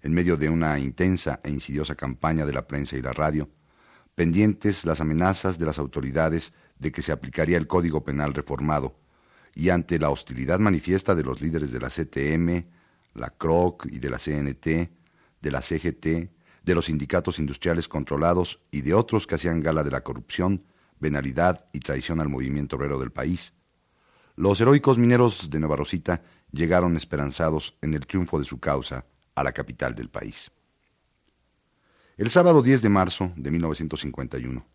En 0.00 0.12
medio 0.12 0.36
de 0.36 0.48
una 0.48 0.78
intensa 0.78 1.40
e 1.44 1.50
insidiosa 1.50 1.94
campaña 1.94 2.46
de 2.46 2.52
la 2.52 2.66
prensa 2.66 2.96
y 2.96 3.02
la 3.02 3.12
radio, 3.12 3.48
pendientes 4.18 4.84
las 4.84 5.00
amenazas 5.00 5.60
de 5.60 5.64
las 5.64 5.78
autoridades 5.78 6.52
de 6.80 6.90
que 6.90 7.02
se 7.02 7.12
aplicaría 7.12 7.56
el 7.56 7.68
Código 7.68 8.02
Penal 8.02 8.34
reformado, 8.34 8.96
y 9.54 9.68
ante 9.68 9.96
la 10.00 10.10
hostilidad 10.10 10.58
manifiesta 10.58 11.14
de 11.14 11.22
los 11.22 11.40
líderes 11.40 11.70
de 11.70 11.78
la 11.78 11.88
CTM, 11.88 12.66
la 13.14 13.30
CROC 13.30 13.86
y 13.86 14.00
de 14.00 14.10
la 14.10 14.18
CNT, 14.18 14.66
de 15.40 15.50
la 15.52 15.62
CGT, 15.62 16.32
de 16.64 16.74
los 16.74 16.86
sindicatos 16.86 17.38
industriales 17.38 17.86
controlados 17.86 18.58
y 18.72 18.80
de 18.80 18.92
otros 18.92 19.24
que 19.24 19.36
hacían 19.36 19.60
gala 19.60 19.84
de 19.84 19.92
la 19.92 20.02
corrupción, 20.02 20.64
venalidad 20.98 21.68
y 21.72 21.78
traición 21.78 22.18
al 22.18 22.28
movimiento 22.28 22.74
obrero 22.74 22.98
del 22.98 23.12
país, 23.12 23.54
los 24.34 24.60
heroicos 24.60 24.98
mineros 24.98 25.48
de 25.48 25.60
Nueva 25.60 25.76
Rosita 25.76 26.22
llegaron 26.50 26.96
esperanzados 26.96 27.76
en 27.82 27.94
el 27.94 28.04
triunfo 28.04 28.40
de 28.40 28.44
su 28.44 28.58
causa 28.58 29.04
a 29.36 29.44
la 29.44 29.52
capital 29.52 29.94
del 29.94 30.10
país. 30.10 30.50
El 32.18 32.30
sábado 32.30 32.62
10 32.62 32.82
de 32.82 32.88
marzo 32.88 33.32
de 33.36 33.52
1951, 33.52 34.66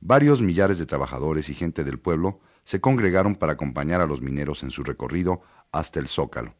varios 0.00 0.42
millares 0.42 0.76
de 0.76 0.86
trabajadores 0.86 1.48
y 1.48 1.54
gente 1.54 1.84
del 1.84 2.00
pueblo 2.00 2.40
se 2.64 2.80
congregaron 2.80 3.36
para 3.36 3.52
acompañar 3.52 4.00
a 4.00 4.06
los 4.06 4.20
mineros 4.20 4.64
en 4.64 4.72
su 4.72 4.82
recorrido 4.82 5.40
hasta 5.70 6.00
el 6.00 6.08
Zócalo, 6.08 6.56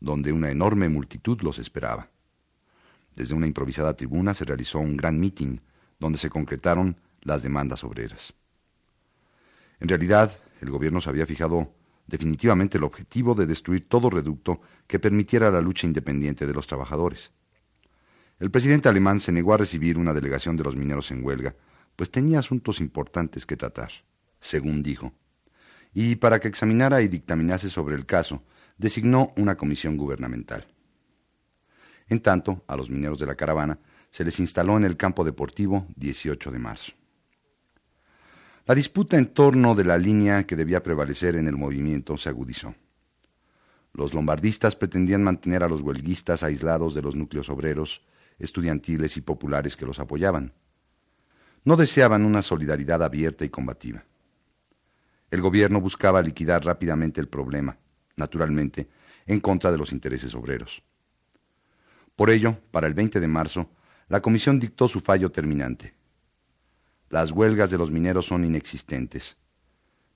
donde 0.00 0.32
una 0.32 0.50
enorme 0.50 0.88
multitud 0.88 1.40
los 1.42 1.60
esperaba. 1.60 2.10
Desde 3.14 3.36
una 3.36 3.46
improvisada 3.46 3.94
tribuna 3.94 4.34
se 4.34 4.44
realizó 4.44 4.80
un 4.80 4.96
gran 4.96 5.20
mitin 5.20 5.60
donde 6.00 6.18
se 6.18 6.28
concretaron 6.28 7.00
las 7.20 7.44
demandas 7.44 7.84
obreras. 7.84 8.34
En 9.78 9.86
realidad, 9.86 10.40
el 10.60 10.70
gobierno 10.70 11.00
se 11.00 11.08
había 11.08 11.24
fijado 11.24 11.72
definitivamente 12.08 12.78
el 12.78 12.84
objetivo 12.84 13.36
de 13.36 13.46
destruir 13.46 13.88
todo 13.88 14.10
reducto 14.10 14.60
que 14.88 14.98
permitiera 14.98 15.52
la 15.52 15.60
lucha 15.60 15.86
independiente 15.86 16.48
de 16.48 16.54
los 16.54 16.66
trabajadores. 16.66 17.30
El 18.38 18.50
presidente 18.50 18.88
alemán 18.88 19.18
se 19.18 19.32
negó 19.32 19.54
a 19.54 19.56
recibir 19.56 19.98
una 19.98 20.14
delegación 20.14 20.56
de 20.56 20.62
los 20.64 20.76
mineros 20.76 21.10
en 21.10 21.24
huelga, 21.24 21.56
pues 21.96 22.10
tenía 22.10 22.38
asuntos 22.38 22.80
importantes 22.80 23.44
que 23.44 23.56
tratar, 23.56 23.90
según 24.38 24.82
dijo. 24.82 25.12
Y 25.92 26.16
para 26.16 26.38
que 26.38 26.46
examinara 26.46 27.02
y 27.02 27.08
dictaminase 27.08 27.68
sobre 27.68 27.96
el 27.96 28.06
caso, 28.06 28.44
designó 28.76 29.32
una 29.36 29.56
comisión 29.56 29.96
gubernamental. 29.96 30.68
En 32.08 32.20
tanto, 32.20 32.62
a 32.68 32.76
los 32.76 32.88
mineros 32.90 33.18
de 33.18 33.26
la 33.26 33.34
caravana 33.34 33.78
se 34.10 34.24
les 34.24 34.38
instaló 34.38 34.76
en 34.76 34.84
el 34.84 34.96
campo 34.96 35.24
deportivo 35.24 35.86
18 35.96 36.52
de 36.52 36.58
marzo. 36.58 36.92
La 38.66 38.74
disputa 38.74 39.16
en 39.16 39.26
torno 39.26 39.74
de 39.74 39.84
la 39.84 39.98
línea 39.98 40.46
que 40.46 40.54
debía 40.54 40.82
prevalecer 40.82 41.36
en 41.36 41.48
el 41.48 41.56
movimiento 41.56 42.16
se 42.16 42.28
agudizó. 42.28 42.74
Los 43.92 44.14
lombardistas 44.14 44.76
pretendían 44.76 45.24
mantener 45.24 45.64
a 45.64 45.68
los 45.68 45.80
huelguistas 45.80 46.42
aislados 46.42 46.94
de 46.94 47.02
los 47.02 47.16
núcleos 47.16 47.48
obreros, 47.48 48.02
estudiantiles 48.38 49.16
y 49.16 49.20
populares 49.20 49.76
que 49.76 49.86
los 49.86 49.98
apoyaban. 49.98 50.52
No 51.64 51.76
deseaban 51.76 52.24
una 52.24 52.42
solidaridad 52.42 53.02
abierta 53.02 53.44
y 53.44 53.48
combativa. 53.48 54.04
El 55.30 55.42
gobierno 55.42 55.80
buscaba 55.80 56.22
liquidar 56.22 56.64
rápidamente 56.64 57.20
el 57.20 57.28
problema, 57.28 57.78
naturalmente, 58.16 58.88
en 59.26 59.40
contra 59.40 59.70
de 59.70 59.78
los 59.78 59.92
intereses 59.92 60.34
obreros. 60.34 60.82
Por 62.16 62.30
ello, 62.30 62.58
para 62.70 62.86
el 62.86 62.94
20 62.94 63.20
de 63.20 63.28
marzo, 63.28 63.70
la 64.08 64.22
comisión 64.22 64.58
dictó 64.58 64.88
su 64.88 65.00
fallo 65.00 65.30
terminante. 65.30 65.94
Las 67.10 67.30
huelgas 67.30 67.70
de 67.70 67.78
los 67.78 67.90
mineros 67.90 68.26
son 68.26 68.44
inexistentes, 68.44 69.36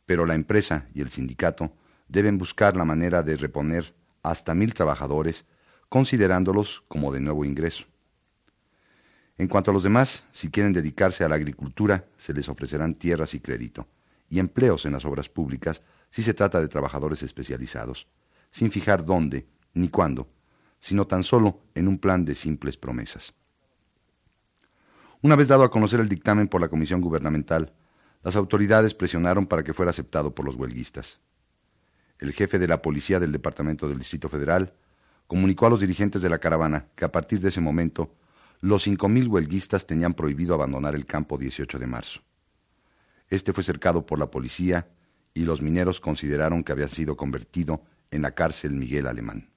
pero 0.07 0.27
la 0.27 0.35
empresa 0.35 0.89
y 0.95 1.01
el 1.01 1.11
sindicato 1.11 1.73
deben 2.09 2.39
buscar 2.39 2.77
la 2.77 2.85
manera 2.85 3.23
de 3.23 3.37
reponer 3.37 3.95
hasta 4.23 4.55
mil 4.55 4.75
trabajadores, 4.75 5.47
considerándolos 5.89 6.85
como 6.89 7.13
de 7.13 7.21
nuevo 7.21 7.45
ingreso. 7.45 7.92
En 9.43 9.49
cuanto 9.49 9.73
a 9.73 9.75
los 9.75 9.83
demás, 9.83 10.23
si 10.31 10.53
quieren 10.53 10.73
dedicarse 10.73 11.25
a 11.25 11.29
la 11.29 11.35
agricultura, 11.35 12.05
se 12.17 12.33
les 12.33 12.49
ofrecerán 12.49 12.95
tierras 12.95 13.35
y 13.35 13.41
crédito, 13.41 13.89
y 14.31 14.39
empleos 14.39 14.87
en 14.87 14.93
las 14.93 15.05
obras 15.05 15.29
públicas 15.29 15.83
si 16.11 16.23
se 16.23 16.33
trata 16.33 16.61
de 16.61 16.69
trabajadores 16.69 17.25
especializados, 17.25 18.07
sin 18.53 18.71
fijar 18.71 19.05
dónde 19.05 19.49
ni 19.75 19.89
cuándo, 19.89 20.29
sino 20.79 21.09
tan 21.09 21.25
solo 21.25 21.59
en 21.75 21.89
un 21.89 21.99
plan 21.99 22.25
de 22.25 22.37
simples 22.37 22.77
promesas. 22.77 23.35
Una 25.23 25.35
vez 25.35 25.49
dado 25.49 25.65
a 25.65 25.73
conocer 25.73 25.99
el 25.99 26.09
dictamen 26.09 26.47
por 26.47 26.61
la 26.61 26.69
Comisión 26.69 27.01
Gubernamental, 27.01 27.73
las 28.23 28.37
autoridades 28.37 28.95
presionaron 28.95 29.49
para 29.49 29.65
que 29.65 29.75
fuera 29.75 29.91
aceptado 29.91 30.33
por 30.33 30.47
los 30.47 30.55
huelguistas. 30.55 31.19
El 32.21 32.33
jefe 32.33 32.61
de 32.61 32.69
la 32.69 32.81
policía 32.81 33.19
del 33.19 33.33
Departamento 33.33 33.89
del 33.89 33.99
Distrito 33.99 34.29
Federal 34.29 34.73
comunicó 35.27 35.67
a 35.67 35.71
los 35.71 35.81
dirigentes 35.81 36.23
de 36.23 36.29
la 36.29 36.39
caravana 36.39 36.87
que 36.95 37.05
a 37.05 37.11
partir 37.11 37.41
de 37.41 37.49
ese 37.49 37.61
momento 37.61 38.15
los 38.63 38.87
5.000 38.87 39.29
huelguistas 39.29 39.87
tenían 39.87 40.15
prohibido 40.15 40.55
abandonar 40.55 40.95
el 40.95 41.05
campo 41.05 41.37
18 41.37 41.81
de 41.81 41.87
marzo. 41.87 42.21
Este 43.29 43.53
fue 43.53 43.65
cercado 43.65 44.07
por 44.07 44.21
la 44.21 44.31
policía 44.31 44.89
y 45.35 45.41
los 45.45 45.61
mineros 45.61 46.01
consideraron 46.01 46.63
que 46.63 46.71
había 46.71 46.87
sido 46.87 47.17
convertido 47.17 47.83
en 48.13 48.23
la 48.23 48.31
cárcel 48.31 48.73
Miguel 48.73 49.09
Alemán. 49.09 49.51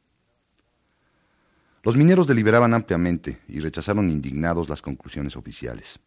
Los 1.83 1.95
mineros 1.95 2.25
deliberaban 2.25 2.73
ampliamente 2.73 3.41
y 3.47 3.59
rechazaron 3.59 4.09
indignados 4.09 4.69
las 4.69 4.81
conclusiones 4.81 5.35
oficiales. 5.35 5.99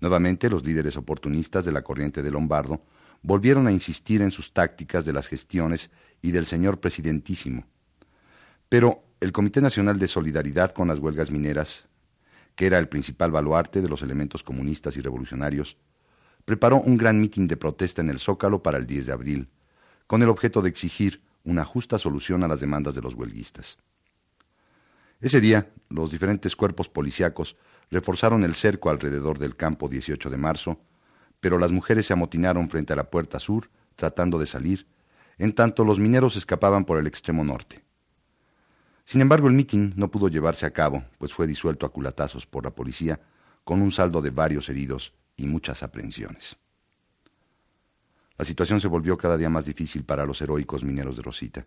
Nuevamente, 0.00 0.48
los 0.48 0.64
líderes 0.64 0.96
oportunistas 0.96 1.66
de 1.66 1.72
la 1.72 1.82
corriente 1.82 2.22
de 2.22 2.30
Lombardo 2.30 2.82
volvieron 3.20 3.66
a 3.66 3.72
insistir 3.72 4.22
en 4.22 4.30
sus 4.30 4.54
tácticas 4.54 5.04
de 5.04 5.12
las 5.12 5.28
gestiones 5.28 5.90
y 6.22 6.30
del 6.30 6.46
señor 6.46 6.80
presidentísimo. 6.80 7.66
Pero 8.70 9.04
el 9.22 9.30
Comité 9.30 9.60
Nacional 9.60 10.00
de 10.00 10.08
Solidaridad 10.08 10.72
con 10.72 10.88
las 10.88 10.98
Huelgas 10.98 11.30
Mineras, 11.30 11.84
que 12.56 12.66
era 12.66 12.80
el 12.80 12.88
principal 12.88 13.30
baluarte 13.30 13.80
de 13.80 13.88
los 13.88 14.02
elementos 14.02 14.42
comunistas 14.42 14.96
y 14.96 15.00
revolucionarios, 15.00 15.76
preparó 16.44 16.80
un 16.80 16.96
gran 16.96 17.20
mitin 17.20 17.46
de 17.46 17.56
protesta 17.56 18.00
en 18.00 18.10
el 18.10 18.18
Zócalo 18.18 18.64
para 18.64 18.78
el 18.78 18.86
10 18.86 19.06
de 19.06 19.12
abril, 19.12 19.48
con 20.08 20.24
el 20.24 20.28
objeto 20.28 20.60
de 20.60 20.70
exigir 20.70 21.22
una 21.44 21.64
justa 21.64 22.00
solución 22.00 22.42
a 22.42 22.48
las 22.48 22.58
demandas 22.58 22.96
de 22.96 23.00
los 23.00 23.14
huelguistas. 23.14 23.78
Ese 25.20 25.40
día, 25.40 25.68
los 25.88 26.10
diferentes 26.10 26.56
cuerpos 26.56 26.88
policíacos 26.88 27.56
reforzaron 27.92 28.42
el 28.42 28.54
cerco 28.54 28.90
alrededor 28.90 29.38
del 29.38 29.54
campo 29.54 29.88
18 29.88 30.30
de 30.30 30.36
marzo, 30.36 30.80
pero 31.38 31.58
las 31.58 31.70
mujeres 31.70 32.06
se 32.06 32.12
amotinaron 32.12 32.68
frente 32.68 32.92
a 32.92 32.96
la 32.96 33.08
puerta 33.08 33.38
sur, 33.38 33.70
tratando 33.94 34.40
de 34.40 34.46
salir, 34.46 34.88
en 35.38 35.52
tanto 35.52 35.84
los 35.84 36.00
mineros 36.00 36.34
escapaban 36.34 36.84
por 36.84 36.98
el 36.98 37.06
extremo 37.06 37.44
norte. 37.44 37.84
Sin 39.04 39.20
embargo, 39.20 39.48
el 39.48 39.54
mitin 39.54 39.92
no 39.96 40.10
pudo 40.10 40.28
llevarse 40.28 40.66
a 40.66 40.72
cabo, 40.72 41.04
pues 41.18 41.32
fue 41.32 41.46
disuelto 41.46 41.86
a 41.86 41.92
culatazos 41.92 42.46
por 42.46 42.64
la 42.64 42.70
policía, 42.70 43.20
con 43.64 43.82
un 43.82 43.92
saldo 43.92 44.20
de 44.22 44.30
varios 44.30 44.68
heridos 44.68 45.12
y 45.36 45.46
muchas 45.46 45.82
aprehensiones. 45.82 46.56
La 48.38 48.44
situación 48.44 48.80
se 48.80 48.88
volvió 48.88 49.16
cada 49.16 49.36
día 49.36 49.50
más 49.50 49.64
difícil 49.64 50.04
para 50.04 50.26
los 50.26 50.40
heroicos 50.40 50.84
mineros 50.84 51.16
de 51.16 51.22
Rosita. 51.22 51.66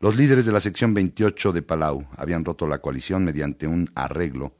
Los 0.00 0.16
líderes 0.16 0.46
de 0.46 0.52
la 0.52 0.60
sección 0.60 0.94
28 0.94 1.52
de 1.52 1.62
Palau 1.62 2.06
habían 2.16 2.44
roto 2.44 2.66
la 2.66 2.78
coalición 2.78 3.24
mediante 3.24 3.66
un 3.66 3.90
arreglo 3.94 4.54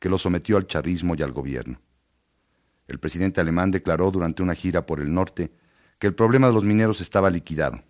que 0.00 0.08
los 0.08 0.22
sometió 0.22 0.56
al 0.56 0.66
charismo 0.66 1.14
y 1.16 1.22
al 1.22 1.32
gobierno. 1.32 1.80
El 2.86 2.98
presidente 2.98 3.40
alemán 3.40 3.70
declaró 3.70 4.10
durante 4.10 4.42
una 4.42 4.54
gira 4.54 4.86
por 4.86 5.00
el 5.00 5.12
norte 5.12 5.52
que 5.98 6.06
el 6.06 6.14
problema 6.14 6.46
de 6.46 6.52
los 6.52 6.64
mineros 6.64 7.00
estaba 7.00 7.30
liquidado, 7.30 7.82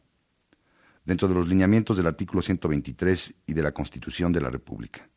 dentro 1.06 1.28
de 1.28 1.34
los 1.34 1.48
lineamientos 1.48 1.96
del 1.96 2.08
artículo 2.08 2.42
123 2.42 3.34
y 3.46 3.54
de 3.54 3.62
la 3.62 3.72
Constitución 3.72 4.32
de 4.32 4.40
la 4.40 4.50
República. 4.50 5.08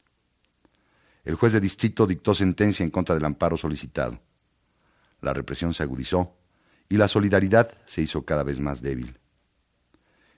El 1.26 1.36
juez 1.36 1.52
de 1.52 1.60
distrito 1.60 2.08
dictó 2.08 2.34
sentencia 2.34 2.84
en 2.84 2.92
contra 2.92 3.16
del 3.16 3.26
amparo 3.26 3.58
solicitado. 3.58 4.22
La 5.22 5.34
represión 5.34 5.74
se 5.74 5.84
agudizó 5.84 6.38
y 6.88 6.98
la 6.98 7.08
solidaridad 7.08 7.74
se 7.86 8.04
hizo 8.04 8.24
cada 8.24 8.44
vez 8.44 8.60
más 8.60 8.82
débil. 8.82 9.18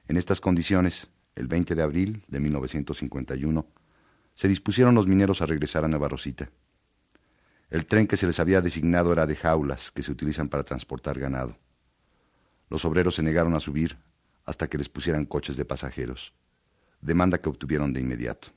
En 0.07 0.17
estas 0.17 0.41
condiciones, 0.41 1.09
el 1.35 1.47
20 1.47 1.75
de 1.75 1.83
abril 1.83 2.23
de 2.27 2.39
1951, 2.39 3.65
se 4.33 4.47
dispusieron 4.47 4.95
los 4.95 5.05
mineros 5.05 5.41
a 5.41 5.45
regresar 5.45 5.83
a 5.83 5.87
Nueva 5.87 6.07
Rosita. 6.07 6.49
El 7.69 7.85
tren 7.85 8.07
que 8.07 8.17
se 8.17 8.25
les 8.25 8.39
había 8.39 8.61
designado 8.61 9.13
era 9.13 9.27
de 9.27 9.35
jaulas 9.35 9.91
que 9.91 10.03
se 10.03 10.11
utilizan 10.11 10.49
para 10.49 10.63
transportar 10.63 11.19
ganado. 11.19 11.57
Los 12.69 12.85
obreros 12.85 13.15
se 13.15 13.23
negaron 13.23 13.53
a 13.53 13.59
subir 13.59 13.97
hasta 14.45 14.67
que 14.67 14.77
les 14.77 14.89
pusieran 14.89 15.25
coches 15.25 15.57
de 15.57 15.65
pasajeros, 15.65 16.33
demanda 17.01 17.39
que 17.39 17.49
obtuvieron 17.49 17.93
de 17.93 18.01
inmediato. 18.01 18.49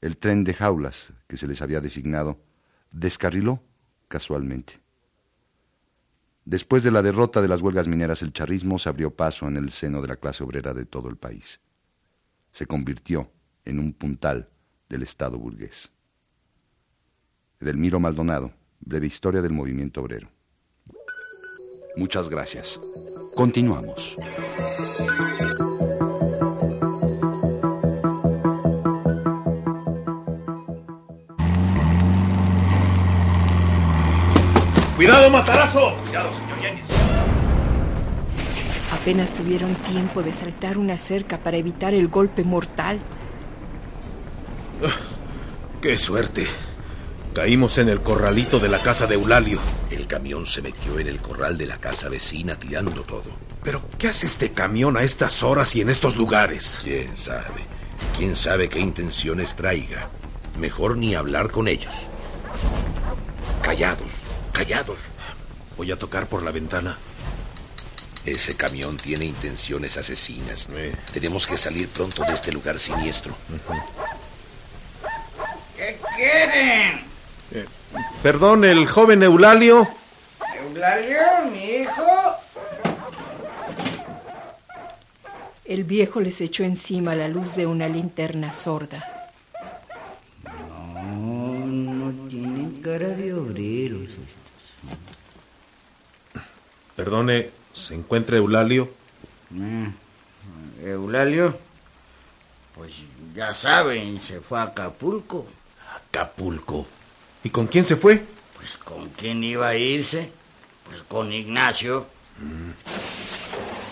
El 0.00 0.16
tren 0.16 0.44
de 0.44 0.54
jaulas 0.54 1.12
que 1.26 1.36
se 1.36 1.46
les 1.46 1.62
había 1.62 1.80
designado 1.80 2.38
descarriló 2.90 3.62
casualmente. 4.08 4.80
Después 6.44 6.84
de 6.84 6.92
la 6.92 7.02
derrota 7.02 7.42
de 7.42 7.48
las 7.48 7.60
huelgas 7.60 7.88
mineras, 7.88 8.22
el 8.22 8.32
charrismo 8.32 8.78
se 8.78 8.88
abrió 8.88 9.14
paso 9.14 9.48
en 9.48 9.56
el 9.56 9.70
seno 9.70 10.00
de 10.00 10.08
la 10.08 10.16
clase 10.16 10.44
obrera 10.44 10.74
de 10.74 10.84
todo 10.84 11.08
el 11.08 11.16
país. 11.16 11.60
Se 12.52 12.66
convirtió 12.66 13.32
en 13.64 13.80
un 13.80 13.92
puntal 13.92 14.48
del 14.88 15.02
Estado 15.02 15.38
burgués. 15.38 15.90
Edelmiro 17.58 17.98
Maldonado, 17.98 18.52
breve 18.80 19.06
historia 19.06 19.42
del 19.42 19.52
movimiento 19.52 20.02
obrero. 20.02 20.28
Muchas 21.96 22.28
gracias. 22.28 22.78
Continuamos. 23.36 24.16
¡Cuidado, 34.96 35.30
matarazo! 35.30 35.94
Cuidado, 36.06 36.32
señor 36.32 36.58
Yáñez. 36.62 36.86
Apenas 38.90 39.32
tuvieron 39.34 39.74
tiempo 39.74 40.22
de 40.22 40.32
saltar 40.32 40.78
una 40.78 40.96
cerca 40.96 41.36
para 41.36 41.58
evitar 41.58 41.92
el 41.92 42.08
golpe 42.08 42.42
mortal. 42.42 43.00
¡Qué 45.82 45.98
suerte! 45.98 46.46
Caímos 47.36 47.76
en 47.76 47.90
el 47.90 48.00
corralito 48.00 48.58
de 48.60 48.70
la 48.70 48.78
casa 48.78 49.06
de 49.06 49.14
Eulalio. 49.14 49.60
El 49.90 50.06
camión 50.06 50.46
se 50.46 50.62
metió 50.62 50.98
en 50.98 51.06
el 51.06 51.20
corral 51.20 51.58
de 51.58 51.66
la 51.66 51.76
casa 51.76 52.08
vecina 52.08 52.58
tirando 52.58 53.02
todo. 53.02 53.24
¿Pero 53.62 53.82
qué 53.98 54.08
hace 54.08 54.26
este 54.26 54.52
camión 54.52 54.96
a 54.96 55.02
estas 55.02 55.42
horas 55.42 55.76
y 55.76 55.82
en 55.82 55.90
estos 55.90 56.16
lugares? 56.16 56.80
¿Quién 56.82 57.14
sabe? 57.14 57.66
¿Quién 58.16 58.36
sabe 58.36 58.70
qué 58.70 58.78
intenciones 58.78 59.54
traiga? 59.54 60.08
Mejor 60.58 60.96
ni 60.96 61.14
hablar 61.14 61.50
con 61.50 61.68
ellos. 61.68 61.94
Callados, 63.60 64.22
callados. 64.52 65.00
Voy 65.76 65.92
a 65.92 65.98
tocar 65.98 66.28
por 66.28 66.42
la 66.42 66.52
ventana. 66.52 66.96
Ese 68.24 68.54
camión 68.54 68.96
tiene 68.96 69.26
intenciones 69.26 69.98
asesinas. 69.98 70.70
Tenemos 71.12 71.46
que 71.46 71.58
salir 71.58 71.88
pronto 71.88 72.24
de 72.24 72.32
este 72.32 72.50
lugar 72.50 72.78
siniestro. 72.78 73.36
¿Qué 75.76 75.98
quieren? 76.16 77.15
Eh, 77.52 77.64
perdón, 78.22 78.64
el 78.64 78.86
joven 78.86 79.22
Eulalio. 79.22 79.86
¿Eulalio, 80.60 81.20
mi 81.52 81.64
hijo? 81.64 82.02
El 85.64 85.84
viejo 85.84 86.20
les 86.20 86.40
echó 86.40 86.64
encima 86.64 87.14
la 87.14 87.28
luz 87.28 87.56
de 87.56 87.66
una 87.66 87.88
linterna 87.88 88.52
sorda. 88.52 89.30
No, 90.44 91.66
no 91.66 92.28
tienen 92.28 92.80
cara 92.82 93.08
de 93.08 93.34
obreros 93.34 94.02
estos. 94.02 94.26
Perdone, 96.94 97.50
¿se 97.72 97.94
encuentra 97.94 98.36
Eulalio? 98.36 98.90
Ah, 99.54 99.90
Eulalio, 100.84 101.58
Pues 102.74 102.92
ya 103.34 103.52
saben, 103.54 104.20
se 104.20 104.40
fue 104.40 104.58
a 104.58 104.64
Acapulco. 104.64 105.46
Acapulco. 105.96 106.86
¿Y 107.46 107.50
con 107.50 107.68
quién 107.68 107.84
se 107.84 107.94
fue? 107.94 108.24
Pues 108.56 108.76
con 108.76 109.08
quién 109.10 109.44
iba 109.44 109.68
a 109.68 109.76
irse? 109.76 110.30
Pues 110.84 111.04
con 111.04 111.32
Ignacio. 111.32 112.04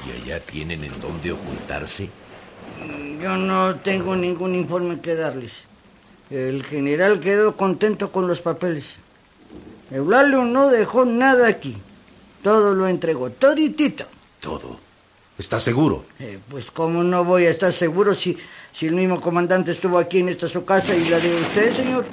¿Y 0.04 0.22
allá 0.22 0.40
tienen 0.40 0.82
en 0.82 1.00
dónde 1.00 1.30
ocultarse? 1.30 2.10
Yo 3.22 3.36
no 3.36 3.76
tengo 3.76 4.16
ningún 4.16 4.56
informe 4.56 5.00
que 5.00 5.14
darles. 5.14 5.52
El 6.30 6.64
general 6.64 7.20
quedó 7.20 7.56
contento 7.56 8.10
con 8.10 8.26
los 8.26 8.40
papeles. 8.40 8.96
Eulalio 9.92 10.44
no 10.44 10.68
dejó 10.68 11.04
nada 11.04 11.46
aquí. 11.46 11.76
Todo 12.42 12.74
lo 12.74 12.88
entregó, 12.88 13.30
toditito. 13.30 14.04
Todo. 14.40 14.80
¿Estás 15.38 15.62
seguro? 15.62 16.06
Eh, 16.18 16.40
pues 16.50 16.72
cómo 16.72 17.04
no 17.04 17.22
voy 17.22 17.44
a 17.44 17.50
estar 17.50 17.72
seguro 17.72 18.14
si, 18.14 18.36
si 18.72 18.86
el 18.86 18.94
mismo 18.94 19.20
comandante 19.20 19.70
estuvo 19.70 19.96
aquí 19.98 20.18
en 20.18 20.30
esta 20.30 20.48
su 20.48 20.64
casa 20.64 20.92
y 20.96 21.08
la 21.08 21.20
de 21.20 21.40
usted, 21.40 21.72
señor. 21.72 22.04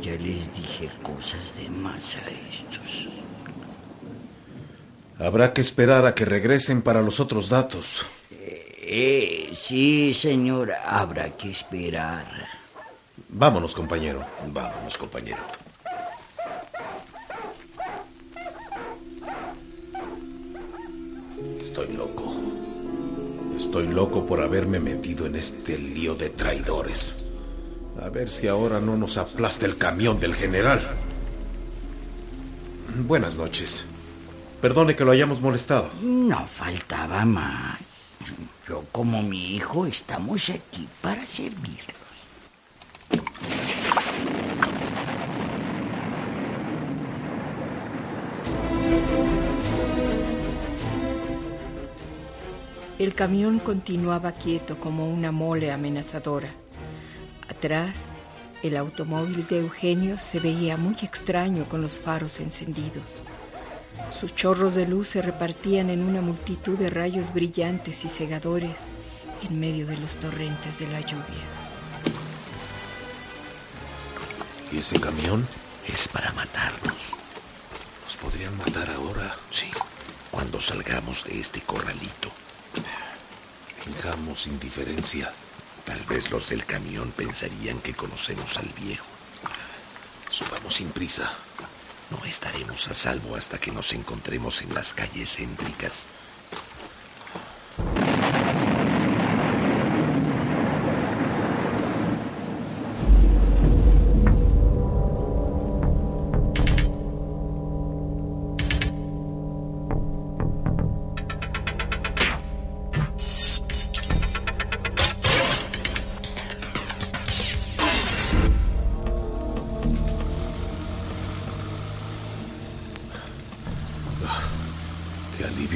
Ya 0.00 0.12
les 0.12 0.52
dije 0.52 0.90
cosas 1.02 1.56
de 1.56 1.68
más 1.70 2.16
a 2.16 2.20
estos. 2.50 3.08
Habrá 5.18 5.52
que 5.54 5.62
esperar 5.62 6.04
a 6.04 6.14
que 6.14 6.24
regresen 6.26 6.82
para 6.82 7.00
los 7.00 7.20
otros 7.20 7.48
datos. 7.48 8.04
Eh, 8.30 9.50
sí, 9.54 10.12
señor, 10.14 10.72
habrá 10.84 11.30
que 11.36 11.50
esperar. 11.50 12.26
Vámonos, 13.28 13.74
compañero. 13.74 14.24
Vámonos, 14.52 14.96
compañero. 14.98 15.38
Estoy 21.60 21.88
loco. 21.96 22.36
Estoy 23.56 23.88
loco 23.88 24.24
por 24.26 24.40
haberme 24.40 24.78
metido 24.78 25.26
en 25.26 25.36
este 25.36 25.78
lío 25.78 26.14
de 26.14 26.30
traidores. 26.30 27.25
A 28.02 28.08
ver 28.10 28.30
si 28.30 28.46
ahora 28.46 28.80
no 28.80 28.96
nos 28.96 29.16
aplasta 29.16 29.66
el 29.66 29.78
camión 29.78 30.20
del 30.20 30.34
general. 30.34 30.80
Buenas 33.06 33.36
noches. 33.36 33.86
Perdone 34.60 34.94
que 34.94 35.04
lo 35.04 35.10
hayamos 35.10 35.40
molestado. 35.40 35.90
No 36.02 36.46
faltaba 36.46 37.24
más. 37.24 37.78
Yo 38.68 38.84
como 38.92 39.22
mi 39.22 39.54
hijo 39.54 39.86
estamos 39.86 40.50
aquí 40.50 40.88
para 41.00 41.26
servirlos. 41.26 41.96
El 52.98 53.14
camión 53.14 53.58
continuaba 53.58 54.32
quieto 54.32 54.78
como 54.78 55.08
una 55.08 55.30
mole 55.30 55.70
amenazadora. 55.70 56.50
Atrás, 57.56 57.94
el 58.62 58.76
automóvil 58.76 59.46
de 59.46 59.60
Eugenio 59.60 60.18
se 60.18 60.40
veía 60.40 60.76
muy 60.76 60.94
extraño 61.00 61.64
con 61.64 61.80
los 61.80 61.96
faros 61.96 62.38
encendidos. 62.40 63.22
Sus 64.12 64.34
chorros 64.34 64.74
de 64.74 64.86
luz 64.86 65.08
se 65.08 65.22
repartían 65.22 65.88
en 65.88 66.02
una 66.02 66.20
multitud 66.20 66.76
de 66.76 66.90
rayos 66.90 67.32
brillantes 67.32 68.04
y 68.04 68.10
cegadores 68.10 68.76
en 69.48 69.58
medio 69.58 69.86
de 69.86 69.96
los 69.96 70.16
torrentes 70.16 70.80
de 70.80 70.86
la 70.88 71.00
lluvia. 71.00 71.46
¿Y 74.70 74.76
ese 74.76 75.00
camión? 75.00 75.48
Es 75.88 76.08
para 76.08 76.30
matarnos. 76.32 77.16
¿Nos 78.04 78.16
podrían 78.18 78.54
matar 78.58 78.90
ahora? 78.90 79.34
Sí, 79.50 79.70
cuando 80.30 80.60
salgamos 80.60 81.24
de 81.24 81.40
este 81.40 81.62
corralito. 81.62 82.30
Fijamos 83.82 84.46
indiferencia. 84.46 85.32
Tal 85.86 86.00
vez 86.02 86.30
los 86.30 86.48
del 86.50 86.66
camión 86.66 87.12
pensarían 87.12 87.78
que 87.78 87.94
conocemos 87.94 88.58
al 88.58 88.68
viejo. 88.80 89.06
Subamos 90.28 90.74
sin 90.74 90.90
prisa. 90.90 91.32
No 92.10 92.24
estaremos 92.24 92.88
a 92.88 92.94
salvo 92.94 93.36
hasta 93.36 93.58
que 93.58 93.70
nos 93.70 93.92
encontremos 93.92 94.62
en 94.62 94.74
las 94.74 94.92
calles 94.92 95.36
céntricas. 95.36 96.06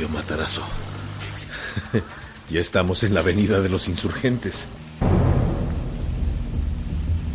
Matarazo. 0.09 0.63
ya 2.51 2.61
estamos 2.61 3.03
en 3.03 3.15
la 3.15 3.21
avenida 3.21 3.61
de 3.61 3.69
los 3.69 3.89
insurgentes. 3.89 4.69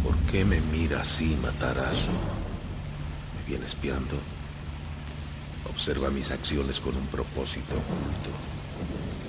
¿Por 0.04 0.17
qué 0.32 0.45
me 0.45 0.62
mira 0.62 1.01
así, 1.01 1.38
Matarazo? 1.41 2.12
¿Me 2.12 3.43
viene 3.47 3.65
espiando? 3.65 4.17
Observa 5.69 6.10
mis 6.10 6.32
acciones 6.32 6.80
con 6.80 6.95
un 6.95 7.08
propósito 7.08 7.75
oculto. 7.75 8.32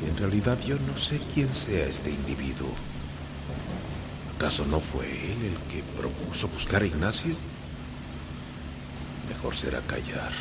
Y 0.05 0.09
en 0.09 0.17
realidad 0.17 0.59
yo 0.65 0.77
no 0.79 0.97
sé 0.97 1.21
quién 1.35 1.53
sea 1.53 1.87
este 1.87 2.11
individuo. 2.11 2.75
¿Acaso 4.37 4.65
no 4.67 4.81
fue 4.81 5.07
él 5.07 5.45
el 5.45 5.59
que 5.71 5.83
propuso 5.97 6.49
buscar 6.49 6.83
a 6.83 6.87
Ignacio? 6.87 7.35
Mejor 9.29 9.57
será 9.57 9.81
callar. 9.83 10.33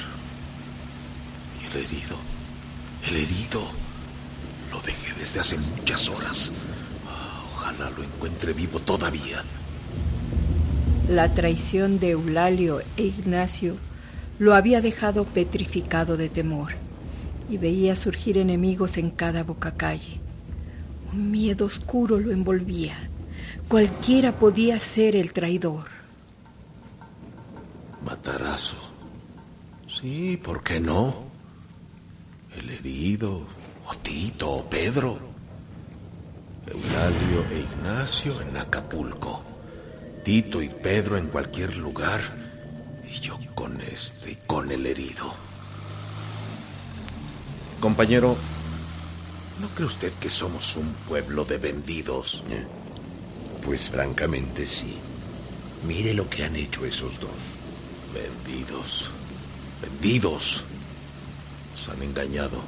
¿Y 1.61 1.65
el 1.65 1.85
herido? 1.85 2.34
El 3.07 3.17
herido. 3.17 3.67
Lo 4.71 4.81
dejé 4.81 5.13
desde 5.19 5.39
hace 5.39 5.57
muchas 5.57 6.09
horas. 6.09 6.67
Ojalá 7.53 7.89
lo 7.91 8.03
encuentre 8.03 8.53
vivo 8.53 8.79
todavía. 8.79 9.43
La 11.09 11.33
traición 11.33 11.99
de 11.99 12.11
Eulalio 12.11 12.81
e 12.97 13.03
Ignacio 13.03 13.77
lo 14.39 14.55
había 14.55 14.81
dejado 14.81 15.25
petrificado 15.25 16.17
de 16.17 16.29
temor 16.29 16.73
y 17.49 17.57
veía 17.57 17.95
surgir 17.95 18.37
enemigos 18.37 18.97
en 18.97 19.11
cada 19.11 19.43
bocacalle. 19.43 20.19
Un 21.13 21.29
miedo 21.31 21.65
oscuro 21.65 22.19
lo 22.19 22.31
envolvía. 22.31 22.97
Cualquiera 23.67 24.33
podía 24.33 24.79
ser 24.79 25.15
el 25.15 25.31
traidor. 25.31 25.85
Matarazo. 28.03 28.75
Sí, 29.87 30.37
¿por 30.37 30.63
qué 30.63 30.79
no? 30.79 31.34
El 32.57 32.69
herido, 32.69 33.41
o 33.87 33.95
Tito, 34.01 34.49
o 34.49 34.69
Pedro. 34.69 35.19
Eulalio 36.67 37.45
e 37.51 37.59
Ignacio 37.59 38.41
en 38.41 38.57
Acapulco. 38.57 39.43
Tito 40.23 40.61
y 40.61 40.69
Pedro 40.69 41.17
en 41.17 41.27
cualquier 41.27 41.75
lugar. 41.77 42.21
Y 43.07 43.19
yo 43.19 43.37
con 43.53 43.79
este 43.81 44.31
y 44.31 44.35
con 44.47 44.71
el 44.71 44.85
herido. 44.85 45.33
Compañero, 47.79 48.35
¿no 49.61 49.67
cree 49.75 49.85
usted 49.85 50.13
que 50.13 50.29
somos 50.29 50.75
un 50.75 50.93
pueblo 51.07 51.45
de 51.45 51.57
vendidos? 51.57 52.43
Eh, 52.49 52.65
Pues 53.63 53.89
francamente 53.89 54.65
sí. 54.65 54.97
Mire 55.87 56.13
lo 56.13 56.29
que 56.29 56.43
han 56.43 56.55
hecho 56.55 56.85
esos 56.85 57.19
dos. 57.19 57.39
Vendidos. 58.13 59.11
Vendidos. 59.81 60.63
Nos 61.75 61.89
han 61.89 62.01
engañado. 62.03 62.63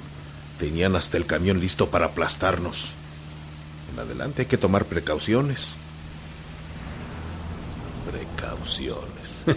Tenían 0.60 0.98
hasta 0.98 1.16
el 1.16 1.26
camión 1.26 1.62
listo 1.62 1.90
para 1.90 2.08
aplastarnos. 2.08 2.94
En 3.94 3.98
adelante 3.98 4.42
hay 4.42 4.48
que 4.50 4.58
tomar 4.58 4.84
precauciones. 4.84 5.76
Precauciones. 8.12 9.46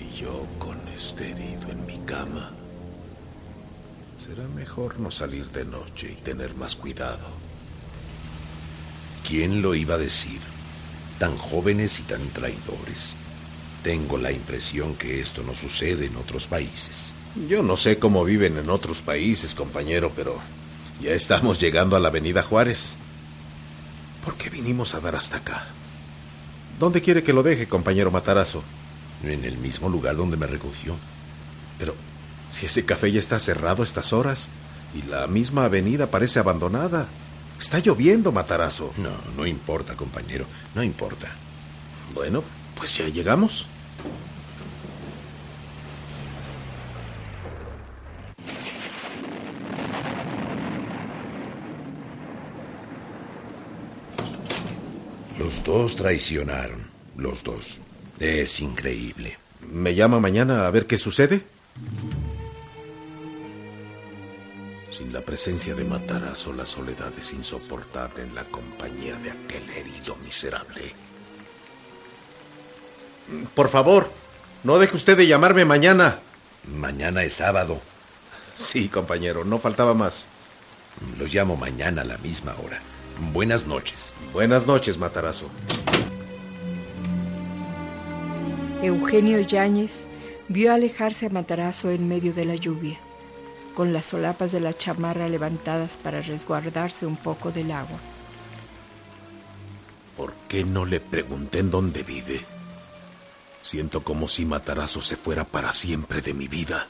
y 0.00 0.16
yo 0.16 0.46
con 0.58 0.78
este 0.88 1.32
herido 1.32 1.70
en 1.70 1.84
mi 1.84 1.98
cama. 2.06 2.52
Será 4.18 4.48
mejor 4.48 4.98
no 4.98 5.10
salir 5.10 5.50
de 5.50 5.66
noche 5.66 6.10
y 6.10 6.22
tener 6.22 6.54
más 6.54 6.76
cuidado. 6.76 7.28
¿Quién 9.28 9.60
lo 9.60 9.74
iba 9.74 9.96
a 9.96 9.98
decir? 9.98 10.40
Tan 11.18 11.36
jóvenes 11.36 12.00
y 12.00 12.04
tan 12.04 12.30
traidores. 12.30 13.12
Tengo 13.82 14.16
la 14.16 14.32
impresión 14.32 14.94
que 14.94 15.20
esto 15.20 15.42
no 15.42 15.54
sucede 15.54 16.06
en 16.06 16.16
otros 16.16 16.46
países. 16.46 17.12
Yo 17.36 17.62
no 17.62 17.76
sé 17.76 17.98
cómo 17.98 18.24
viven 18.24 18.58
en 18.58 18.70
otros 18.70 19.02
países, 19.02 19.54
compañero, 19.54 20.12
pero 20.14 20.38
ya 21.00 21.12
estamos 21.12 21.60
llegando 21.60 21.96
a 21.96 22.00
la 22.00 22.08
Avenida 22.08 22.42
Juárez. 22.42 22.94
¿Por 24.24 24.34
qué 24.34 24.50
vinimos 24.50 24.94
a 24.94 25.00
dar 25.00 25.14
hasta 25.14 25.38
acá? 25.38 25.68
¿Dónde 26.78 27.00
quiere 27.00 27.22
que 27.22 27.32
lo 27.32 27.42
deje, 27.42 27.68
compañero 27.68 28.10
Matarazo? 28.10 28.62
En 29.22 29.44
el 29.44 29.58
mismo 29.58 29.88
lugar 29.88 30.16
donde 30.16 30.36
me 30.36 30.46
recogió. 30.46 30.96
Pero 31.78 31.94
si 32.50 32.66
ese 32.66 32.84
café 32.84 33.12
ya 33.12 33.20
está 33.20 33.38
cerrado 33.38 33.82
a 33.82 33.84
estas 33.84 34.12
horas 34.12 34.48
y 34.94 35.02
la 35.02 35.26
misma 35.26 35.66
avenida 35.66 36.10
parece 36.10 36.40
abandonada. 36.40 37.08
Está 37.60 37.78
lloviendo, 37.78 38.32
Matarazo. 38.32 38.92
No, 38.96 39.12
no 39.36 39.46
importa, 39.46 39.94
compañero, 39.94 40.46
no 40.74 40.82
importa. 40.82 41.28
Bueno, 42.14 42.42
pues 42.74 42.96
ya 42.96 43.06
llegamos. 43.08 43.68
Los 55.50 55.64
dos 55.64 55.96
traicionaron, 55.96 56.88
los 57.16 57.42
dos. 57.42 57.80
Es 58.20 58.60
increíble. 58.60 59.36
¿Me 59.68 59.96
llama 59.96 60.20
mañana 60.20 60.64
a 60.64 60.70
ver 60.70 60.86
qué 60.86 60.96
sucede? 60.96 61.42
Sin 64.90 65.12
la 65.12 65.22
presencia 65.22 65.74
de 65.74 65.84
Matarazo, 65.84 66.52
la 66.52 66.64
soledad 66.64 67.10
es 67.18 67.32
insoportable 67.32 68.22
en 68.22 68.32
la 68.36 68.44
compañía 68.44 69.16
de 69.16 69.32
aquel 69.32 69.68
herido 69.70 70.14
miserable. 70.22 70.92
Por 73.52 73.70
favor, 73.70 74.08
no 74.62 74.78
deje 74.78 74.94
usted 74.94 75.16
de 75.16 75.26
llamarme 75.26 75.64
mañana. 75.64 76.20
Mañana 76.72 77.24
es 77.24 77.34
sábado. 77.34 77.80
Sí, 78.56 78.88
compañero, 78.88 79.44
no 79.44 79.58
faltaba 79.58 79.94
más. 79.94 80.26
Los 81.18 81.34
llamo 81.34 81.56
mañana 81.56 82.02
a 82.02 82.04
la 82.04 82.18
misma 82.18 82.54
hora. 82.64 82.80
Buenas 83.32 83.66
noches. 83.66 84.12
Buenas 84.32 84.66
noches, 84.66 84.98
Matarazo. 84.98 85.46
Eugenio 88.82 89.40
Yáñez 89.40 90.06
vio 90.48 90.72
alejarse 90.72 91.26
a 91.26 91.30
Matarazo 91.30 91.90
en 91.90 92.08
medio 92.08 92.32
de 92.32 92.44
la 92.44 92.56
lluvia, 92.56 92.98
con 93.74 93.92
las 93.92 94.06
solapas 94.06 94.52
de 94.52 94.60
la 94.60 94.72
chamarra 94.72 95.28
levantadas 95.28 95.96
para 95.96 96.22
resguardarse 96.22 97.06
un 97.06 97.16
poco 97.16 97.50
del 97.50 97.72
agua. 97.72 97.98
¿Por 100.16 100.32
qué 100.48 100.64
no 100.64 100.84
le 100.84 101.00
pregunté 101.00 101.58
en 101.58 101.70
dónde 101.70 102.02
vive? 102.02 102.40
Siento 103.62 104.02
como 104.02 104.28
si 104.28 104.44
Matarazo 104.46 105.00
se 105.00 105.16
fuera 105.16 105.44
para 105.44 105.72
siempre 105.72 106.22
de 106.22 106.34
mi 106.34 106.48
vida. 106.48 106.86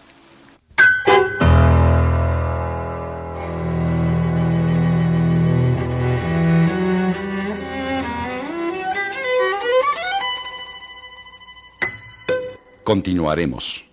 Continuaremos. 12.90 13.86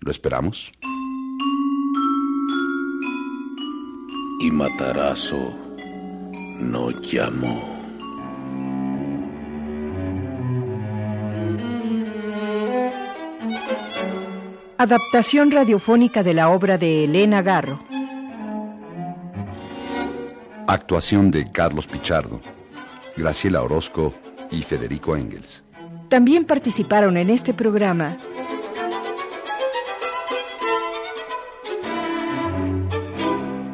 ¿Lo 0.00 0.10
esperamos? 0.10 0.72
Y 4.40 4.50
Matarazo 4.50 5.54
no 6.58 6.98
llamó. 7.02 7.62
Adaptación 14.78 15.50
radiofónica 15.50 16.22
de 16.22 16.32
la 16.32 16.48
obra 16.48 16.78
de 16.78 17.04
Elena 17.04 17.42
Garro. 17.42 17.80
Actuación 20.66 21.30
de 21.30 21.52
Carlos 21.52 21.86
Pichardo, 21.86 22.40
Graciela 23.14 23.62
Orozco 23.62 24.14
y 24.50 24.62
Federico 24.62 25.14
Engels. 25.18 25.65
También 26.08 26.44
participaron 26.44 27.16
en 27.16 27.30
este 27.30 27.52
programa 27.52 28.18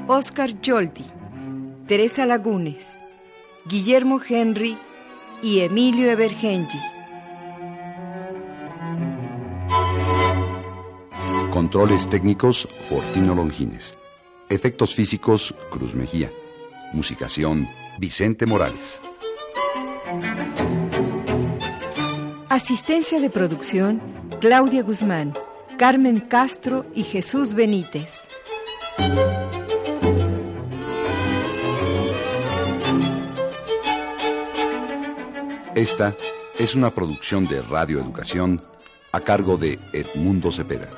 Oscar 0.08 0.50
Joldi, 0.64 1.04
Teresa 1.86 2.26
Lagunes, 2.26 2.86
Guillermo 3.66 4.20
Henry 4.26 4.76
y 5.42 5.60
Emilio 5.60 6.10
Evergengi. 6.10 6.78
Controles 11.50 12.08
técnicos, 12.08 12.68
Fortino 12.88 13.34
Longines. 13.34 13.96
Efectos 14.48 14.94
físicos, 14.94 15.54
Cruz 15.70 15.94
Mejía. 15.94 16.30
Musicación, 16.92 17.66
Vicente 17.98 18.46
Morales. 18.46 19.00
Asistencia 22.52 23.18
de 23.18 23.30
producción, 23.30 24.02
Claudia 24.38 24.82
Guzmán, 24.82 25.32
Carmen 25.78 26.20
Castro 26.20 26.84
y 26.94 27.02
Jesús 27.02 27.54
Benítez. 27.54 28.28
Esta 35.74 36.14
es 36.58 36.74
una 36.74 36.94
producción 36.94 37.46
de 37.46 37.62
Radio 37.62 37.98
Educación 37.98 38.62
a 39.12 39.20
cargo 39.20 39.56
de 39.56 39.78
Edmundo 39.94 40.52
Cepeda. 40.52 40.90